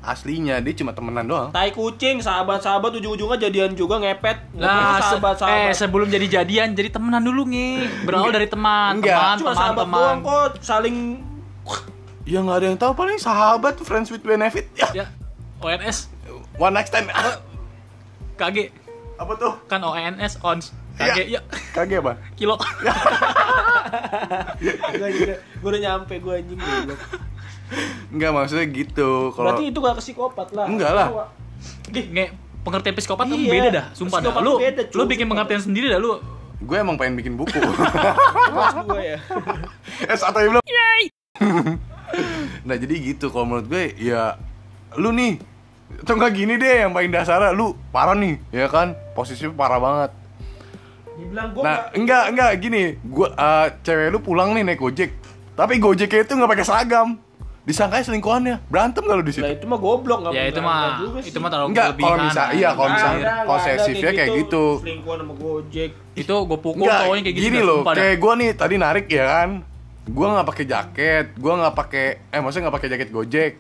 aslinya 0.03 0.59
dia 0.59 0.75
cuma 0.75 0.91
temenan 0.91 1.23
doang 1.23 1.49
Tai 1.49 1.71
kucing, 1.71 2.19
sahabat-sahabat 2.19 2.91
ujung-ujungnya 2.93 3.39
jadian 3.41 3.71
juga 3.73 3.97
ngepet. 3.97 4.51
Lah, 4.55 4.99
se- 4.99 5.15
sahabat-sahabat. 5.15 5.63
eh 5.63 5.73
sebelum 5.73 6.07
jadi 6.07 6.27
jadian, 6.37 6.73
jadi 6.73 6.91
temenan 6.91 7.23
dulu 7.23 7.43
nih. 7.45 7.87
Berawal 8.03 8.31
dari 8.31 8.47
teman, 8.47 8.99
Enggak. 8.99 9.15
teman, 9.15 9.37
Cuma 9.37 9.47
teman, 9.49 9.57
sahabat 9.57 9.85
teman. 9.85 9.97
doang 9.97 10.19
kok 10.21 10.51
saling 10.61 10.97
ya 12.23 12.39
nggak 12.39 12.57
ada 12.57 12.67
yang 12.69 12.77
tahu 12.77 12.93
paling 12.93 13.17
sahabat 13.17 13.75
friends 13.81 14.07
with 14.09 14.23
benefit 14.23 14.67
ya 14.73 14.87
Ya, 14.93 15.07
ONS, 15.59 16.07
one 16.57 16.71
night 16.73 16.87
stand 16.87 17.11
KG, 18.33 18.71
apa 19.17 19.33
tuh 19.35 19.55
kan 19.67 19.79
ONS, 19.81 20.39
ONS, 20.39 20.71
KG, 20.95 21.19
ya, 21.29 21.41
kage 21.73 21.95
apa 21.97 22.19
kilo. 22.35 22.59
gue 24.93 25.09
gue 25.33 25.69
udah 25.69 25.81
nyampe 25.81 26.15
gue 26.17 26.33
anjing 26.37 26.59
goblok. 26.59 27.01
Enggak 28.13 28.31
maksudnya 28.31 28.67
gitu 28.69 29.33
kalau 29.33 29.53
Berarti 29.53 29.65
itu 29.69 29.79
gak 29.79 29.95
ke 29.97 30.03
psikopat 30.05 30.49
lah. 30.53 30.67
Enggak 30.69 30.93
lah. 30.93 31.09
Nge, 31.89 32.27
pengertian 32.63 32.95
psikopat 32.95 33.25
tuh 33.27 33.37
Iya. 33.37 33.51
beda 33.51 33.69
dah, 33.71 33.87
sumpah 33.93 34.19
dah. 34.21 34.33
Lu, 34.39 34.59
beda, 34.59 34.83
lu 34.93 35.03
bikin 35.07 35.27
pengertian 35.27 35.63
sendiri 35.63 35.89
dah 35.89 35.99
lu. 35.99 36.19
gue 36.63 36.79
emang 36.79 36.95
pengen 36.95 37.19
bikin 37.19 37.35
buku 37.35 37.51
Kelas 37.59 38.75
gue 38.87 39.03
ya. 39.03 39.19
S 40.15 40.23
atau 40.23 40.39
belum 40.39 40.63
nah 42.69 42.77
jadi 42.79 42.95
gitu 42.95 43.35
kalau 43.35 43.51
menurut 43.51 43.67
gue 43.67 43.99
ya 43.99 44.39
lu 44.95 45.11
nih 45.11 45.43
atau 45.99 46.15
enggak 46.15 46.33
gini 46.33 46.55
deh 46.57 46.87
yang 46.87 46.95
paling 46.95 47.11
dasar 47.11 47.43
lu 47.51 47.75
parah 47.91 48.15
nih 48.15 48.39
ya 48.55 48.71
kan 48.71 48.95
posisinya 49.19 49.51
parah 49.53 49.83
banget 49.83 50.11
Dibilang 51.19 51.51
gue 51.51 51.63
nah 51.67 51.91
enggak 51.93 52.25
enggak 52.31 52.51
gini 52.63 52.83
gua 53.05 53.29
eh, 53.35 53.67
cewek 53.83 54.15
lu 54.15 54.19
pulang 54.23 54.55
nih 54.55 54.63
naik 54.63 54.79
gojek 54.79 55.11
tapi 55.53 55.83
gojeknya 55.83 56.23
itu 56.23 56.33
nggak 56.33 56.51
pakai 56.55 56.65
seragam 56.65 57.19
disangkanya 57.63 58.05
selingkuhannya. 58.05 58.57
Berantem 58.67 59.03
kalau 59.03 59.23
di 59.23 59.31
situ. 59.31 59.43
Lah 59.43 59.55
itu 59.55 59.65
mah 59.65 59.79
goblok 59.79 60.19
enggak 60.21 60.35
Ya 60.35 60.45
itu 60.47 60.61
mah, 60.61 60.99
itu 61.21 61.39
mah 61.39 61.49
terlalu 61.49 61.69
Enggak, 61.71 61.89
kalau 61.95 62.17
misal- 62.21 62.51
iya, 62.53 62.69
kalau 62.71 62.83
Nggak 62.83 62.97
misalnya 62.97 63.19
nggak 63.19 63.35
ada 63.35 63.47
posesifnya 63.47 64.11
kayak 64.13 64.31
gitu. 64.37 64.65
Selingkuhan 64.79 65.19
sama 65.21 65.35
Gojek. 65.35 65.91
Itu 66.13 66.35
gue 66.43 66.59
pukul 66.59 66.83
Enggak, 66.83 67.01
cowoknya 67.01 67.23
kayak 67.23 67.37
gitu. 67.37 67.45
gini 67.45 67.59
dah, 67.59 67.65
loh, 67.65 67.81
kayak 67.87 68.17
gue 68.19 68.33
nih 68.35 68.51
tadi 68.53 68.75
narik 68.77 69.07
ya 69.09 69.25
kan, 69.25 69.51
gue 70.03 70.27
nggak 70.29 70.47
pakai 70.47 70.65
jaket, 70.67 71.27
gue 71.33 71.53
nggak 71.55 71.75
pakai, 71.75 72.07
eh 72.29 72.41
maksudnya 72.43 72.63
nggak 72.67 72.77
pakai 72.77 72.89
jaket 72.91 73.09
gojek, 73.09 73.53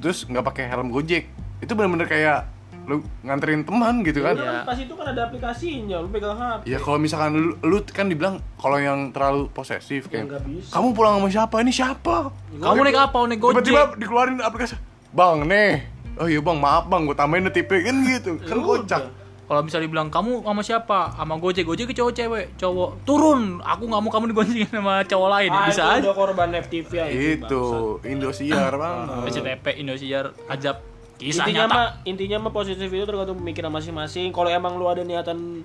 terus 0.00 0.18
nggak 0.24 0.42
pakai 0.42 0.64
helm 0.66 0.88
gojek, 0.88 1.28
itu 1.60 1.72
bener-bener 1.76 2.08
kayak 2.08 2.48
lu 2.90 2.96
nganterin 3.22 3.62
teman 3.62 4.02
gitu 4.02 4.20
kan? 4.20 4.34
Udah, 4.34 4.44
Iya. 4.52 4.60
pas 4.66 4.74
itu 4.76 4.90
kan 4.90 5.06
ada 5.06 5.20
aplikasinya, 5.24 5.96
lu 5.96 6.08
pegang 6.08 6.34
HP. 6.34 6.60
Ya 6.66 6.76
kalau 6.76 6.98
misalkan 6.98 7.30
lu, 7.32 7.54
lu 7.60 7.78
kan 7.86 8.04
dibilang 8.04 8.36
kalau 8.54 8.76
yang 8.76 9.08
terlalu 9.10 9.46
posesif 9.48 10.10
kayak, 10.10 10.26
nggak 10.26 10.42
bisa. 10.44 10.74
kamu 10.74 10.88
pulang 10.90 11.14
sama 11.16 11.28
siapa? 11.30 11.54
Ini 11.56 11.70
siapa? 11.70 12.16
Kamu 12.52 12.80
naik 12.82 12.98
apa? 13.00 13.18
Naik 13.24 13.38
Gojek. 13.38 13.54
Tiba-tiba 13.62 13.82
dikeluarin 13.96 14.38
aplikasi, 14.40 14.74
bang 15.08 15.38
nih, 15.44 15.72
oh 16.16 16.26
iya 16.26 16.40
bang 16.40 16.58
maaf 16.58 16.84
bang, 16.84 17.02
gue 17.04 17.14
tambahin 17.14 17.44
notipe 17.44 17.76
kan 17.76 17.96
gitu, 18.02 18.32
kan 18.40 18.52
Ya 18.52 18.60
kocak. 18.60 19.02
udah. 19.06 19.18
Kalau 19.46 19.66
misalnya 19.66 19.86
dibilang 19.86 20.08
kamu 20.08 20.46
sama 20.46 20.62
siapa? 20.62 20.98
Sama 21.12 21.34
Gojek. 21.34 21.66
Gojek 21.66 21.90
ke 21.90 21.94
cowok 21.96 22.14
cewek. 22.14 22.46
Cowok 22.54 23.02
turun. 23.02 23.58
Aku 23.58 23.82
nggak 23.82 23.98
mau 23.98 24.06
kamu 24.08 24.30
digoncengin 24.30 24.70
sama 24.70 25.02
cowok 25.02 25.26
lain. 25.28 25.50
Ah, 25.50 25.66
Bisa 25.66 25.82
itu 25.90 26.06
aja. 26.06 26.10
korban 26.14 26.48
FTV 26.54 26.90
ya 26.94 27.06
Itu 27.10 27.62
Indosiar 28.04 28.70
bang. 28.72 29.26
PCTP 29.26 29.74
Indosiar 29.76 30.30
ajab 30.46 30.78
kisah 31.20 31.44
intinya 31.44 31.64
nyata. 31.68 31.76
mah 31.76 31.86
intinya 32.08 32.36
mah 32.48 32.52
positif 32.56 32.88
itu 32.88 33.04
tergantung 33.04 33.36
pemikiran 33.36 33.68
masing-masing 33.68 34.32
kalau 34.32 34.48
emang 34.48 34.80
lu 34.80 34.88
ada 34.88 35.04
niatan 35.04 35.60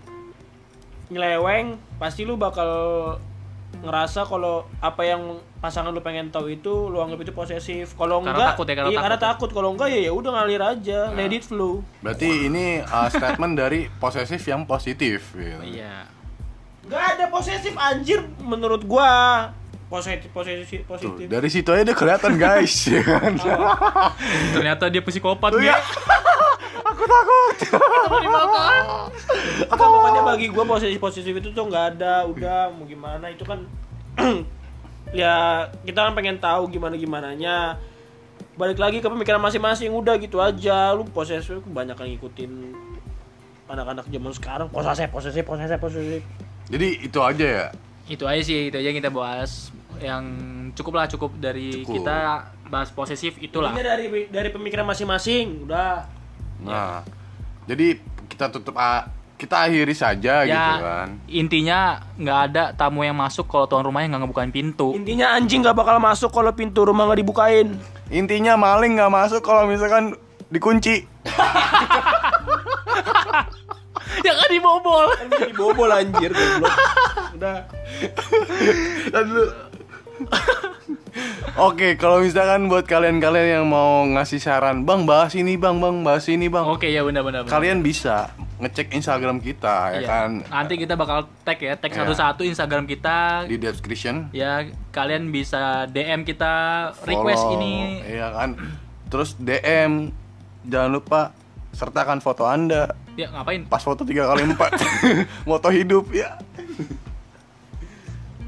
nyeleweng 1.08 1.80
pasti 1.96 2.28
lu 2.28 2.36
bakal 2.36 2.68
ngerasa 3.84 4.24
kalau 4.24 4.64
apa 4.80 5.02
yang 5.04 5.40
pasangan 5.60 5.92
lu 5.92 6.00
pengen 6.00 6.32
tahu 6.32 6.48
itu 6.54 6.88
lu 6.88 7.02
anggap 7.04 7.28
itu 7.28 7.34
posesif 7.36 7.98
kalau 8.00 8.24
enggak 8.24 8.56
takut 8.56 8.66
ya, 8.68 8.76
karena 8.78 8.90
iya 8.92 9.00
karena 9.02 9.18
takut 9.20 9.50
takut 9.50 9.50
kalau 9.52 9.70
enggak 9.76 9.90
ya 9.92 10.00
ya 10.08 10.12
udah 10.16 10.32
ngalir 10.32 10.64
aja 10.64 11.00
let 11.12 11.34
it 11.34 11.44
flow 11.44 11.84
Berarti 12.00 12.48
ini 12.48 12.80
uh, 12.86 13.10
statement 13.12 13.54
dari 13.60 13.92
posesif 14.00 14.42
yang 14.48 14.64
positif. 14.64 15.36
Gitu. 15.36 15.82
Iya. 15.82 16.08
Enggak 16.86 17.04
ada 17.18 17.26
posesif 17.34 17.74
anjir 17.76 18.24
menurut 18.40 18.86
gua 18.86 19.50
positif 19.86 20.30
positif 20.34 20.82
Tuh, 20.84 20.98
positif. 20.98 21.26
dari 21.30 21.50
situ 21.50 21.70
aja 21.70 21.86
udah 21.86 21.98
kelihatan 21.98 22.34
guys, 22.42 22.74
ya 22.90 23.02
kan? 23.06 23.38
Ternyata 24.56 24.90
dia 24.90 25.02
psikopat 25.06 25.54
Tuh 25.54 25.62
ya. 25.62 25.78
Aku 26.96 27.04
takut. 27.06 27.56
Enggak, 29.66 29.88
pokoknya 29.90 30.22
bagi 30.22 30.48
gua 30.54 30.66
posesif 30.66 31.00
posesif 31.02 31.34
itu 31.34 31.50
tuh 31.54 31.66
nggak 31.66 31.98
ada. 31.98 32.26
Udah 32.30 32.70
mau 32.74 32.86
gimana? 32.86 33.26
Itu 33.32 33.46
kan 33.46 33.66
ya 35.22 35.66
kita 35.82 36.00
kan 36.10 36.14
pengen 36.14 36.38
tahu 36.38 36.70
gimana 36.70 36.94
gimananya. 36.98 37.82
Balik 38.56 38.80
lagi 38.80 39.02
ke 39.02 39.08
pemikiran 39.08 39.42
masing-masing. 39.42 39.92
Udah 39.92 40.16
gitu 40.22 40.40
aja. 40.40 40.94
Lu 40.94 41.04
posesif 41.10 41.62
kebanyakan 41.66 42.06
ngikutin 42.16 42.52
anak-anak 43.66 44.06
zaman 44.06 44.34
sekarang. 44.34 44.68
Posesif 44.70 45.10
posesif 45.10 45.44
posesif 45.44 45.78
posesif. 45.82 46.22
Jadi 46.70 46.88
itu 47.06 47.20
aja 47.22 47.46
ya. 47.46 47.68
Itu 48.06 48.24
aja 48.24 48.40
sih, 48.40 48.70
itu 48.70 48.76
aja 48.76 48.86
yang 48.86 48.98
kita 48.98 49.10
bahas. 49.10 49.74
Yang 49.96 50.24
cukup 50.76 50.94
lah, 50.94 51.06
cukup 51.08 51.32
dari 51.36 51.82
Cukup. 51.82 52.00
kita 52.00 52.18
bahas 52.66 52.90
posesif 52.90 53.38
itulah. 53.38 53.72
ini 53.72 53.82
dari 53.82 54.06
dari 54.28 54.50
pemikiran 54.50 54.84
masing-masing 54.84 55.64
udah 55.64 56.06
Nah, 56.58 57.04
jadi 57.64 58.00
kita 58.26 58.50
tutup 58.50 58.74
ah, 58.76 59.06
kita 59.36 59.62
akhiri 59.62 59.92
saja 59.92 60.42
Ya, 60.42 60.50
gitu 60.50 60.74
kan. 60.82 61.08
intinya 61.26 61.80
nggak 62.16 62.40
ada 62.46 62.64
tamu 62.72 63.02
yang 63.02 63.14
masuk 63.14 63.46
kalau 63.46 63.66
tuan 63.66 63.84
rumahnya 63.84 64.08
nggak 64.10 64.24
ngebukain 64.24 64.50
pintu. 64.50 64.92
intinya 64.94 65.32
anjing 65.32 65.62
nggak 65.62 65.76
bakal 65.76 65.98
masuk 65.98 66.30
kalau 66.30 66.50
pintu 66.52 66.82
rumah 66.82 67.06
nggak 67.06 67.22
dibukain 67.22 67.76
Intinya 68.08 68.56
maling 68.56 68.96
nggak 68.96 69.10
masuk 69.10 69.42
kalau 69.42 69.66
misalkan 69.66 70.16
dikunci. 70.48 71.04
ya 74.26 74.34
kan 74.34 74.50
dibobol. 74.50 75.06
kan 75.12 75.28
jadi 75.32 75.54
bobol 75.54 75.90
anjir 75.90 76.32
goblok 76.32 76.76
udah 77.34 77.58
Dan 79.08 79.26
lu- 79.30 79.54
Oke, 81.58 81.96
kalau 81.96 82.20
misalkan 82.20 82.68
buat 82.68 82.84
kalian-kalian 82.84 83.48
yang 83.54 83.66
mau 83.66 84.04
ngasih 84.06 84.38
saran, 84.38 84.84
Bang, 84.84 85.08
bahas 85.08 85.32
ini, 85.34 85.56
Bang, 85.56 85.80
Bang, 85.80 86.04
bahas 86.04 86.28
ini, 86.28 86.52
Bang. 86.52 86.68
Oke 86.68 86.90
ya 86.90 87.00
benar-benar. 87.02 87.48
Kalian 87.48 87.80
bisa 87.80 88.28
ngecek 88.58 88.92
Instagram 88.92 89.40
kita 89.40 89.92
ya 89.92 90.00
Iya. 90.00 90.08
kan 90.08 90.30
Nanti 90.46 90.76
kita 90.76 90.96
bakal 90.96 91.28
tag 91.42 91.56
ya, 91.58 91.76
tag 91.76 91.88
Iya. 91.90 92.04
satu-satu 92.04 92.42
Instagram 92.44 92.84
kita. 92.86 93.44
di 93.46 93.56
description. 93.56 94.28
Ya 94.32 94.64
kalian 94.92 95.30
bisa 95.30 95.88
DM 95.88 96.24
kita 96.24 96.54
request 97.02 97.44
follow, 97.46 97.56
ini. 97.58 98.04
Iya 98.06 98.28
kan. 98.32 98.50
Terus 99.08 99.36
DM 99.38 100.12
jangan 100.66 100.92
lupa 100.92 101.32
sertakan 101.76 102.24
foto 102.24 102.48
Anda. 102.48 102.96
Ya 103.14 103.28
ngapain? 103.30 103.68
Pas 103.68 103.80
foto 103.80 104.02
tiga 104.02 104.26
kali 104.26 104.44
empat 104.46 104.80
Moto 105.50 105.68
hidup 105.70 106.08
ya. 106.10 106.40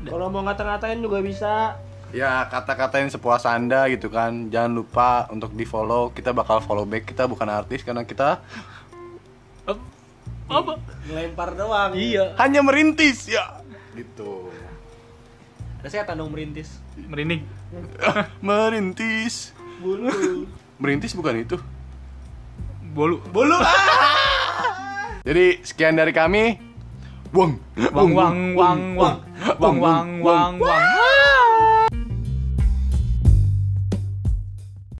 kalau 0.07 0.31
mau 0.31 0.39
ngata-ngatain 0.41 0.97
juga 0.97 1.19
bisa 1.19 1.75
Ya 2.07 2.47
kata-katain 2.47 3.11
sepuas 3.11 3.43
Anda 3.43 3.91
gitu 3.91 4.07
kan. 4.07 4.47
Jangan 4.47 4.71
lupa 4.73 5.09
untuk 5.27 5.51
di-follow. 5.51 6.07
Kita 6.09 6.31
bakal 6.31 6.63
follow 6.63 6.87
back. 6.87 7.03
Kita 7.03 7.27
bukan 7.27 7.43
artis 7.45 7.83
karena 7.83 8.07
kita 8.07 8.39
Ap- 9.67 9.87
Apa? 10.47 10.79
ngelempar 11.03 11.51
doang 11.53 11.91
Iya. 11.91 12.31
hanya 12.39 12.63
merintis 12.63 13.27
ya. 13.27 13.59
Gitu. 13.91 14.47
saya 15.83 16.03
dong 16.09 16.31
merintis 16.31 16.79
Merinding. 16.95 17.43
merintis. 18.43 19.51
bulu 19.79 20.07
Merintis 20.79 21.11
bukan 21.11 21.43
itu. 21.43 21.55
Bolu. 22.97 23.21
Bolu. 23.29 23.53
Ah! 23.61 25.21
Jadi 25.21 25.61
sekian 25.61 25.93
dari 25.93 26.09
kami. 26.09 26.57
wong 27.35 27.59
wong 27.93 28.11
wong 28.15 28.37
wong 28.55 28.79
wong 28.95 29.77
wong 29.77 30.07
wong 30.23 30.51
wong. 30.57 30.96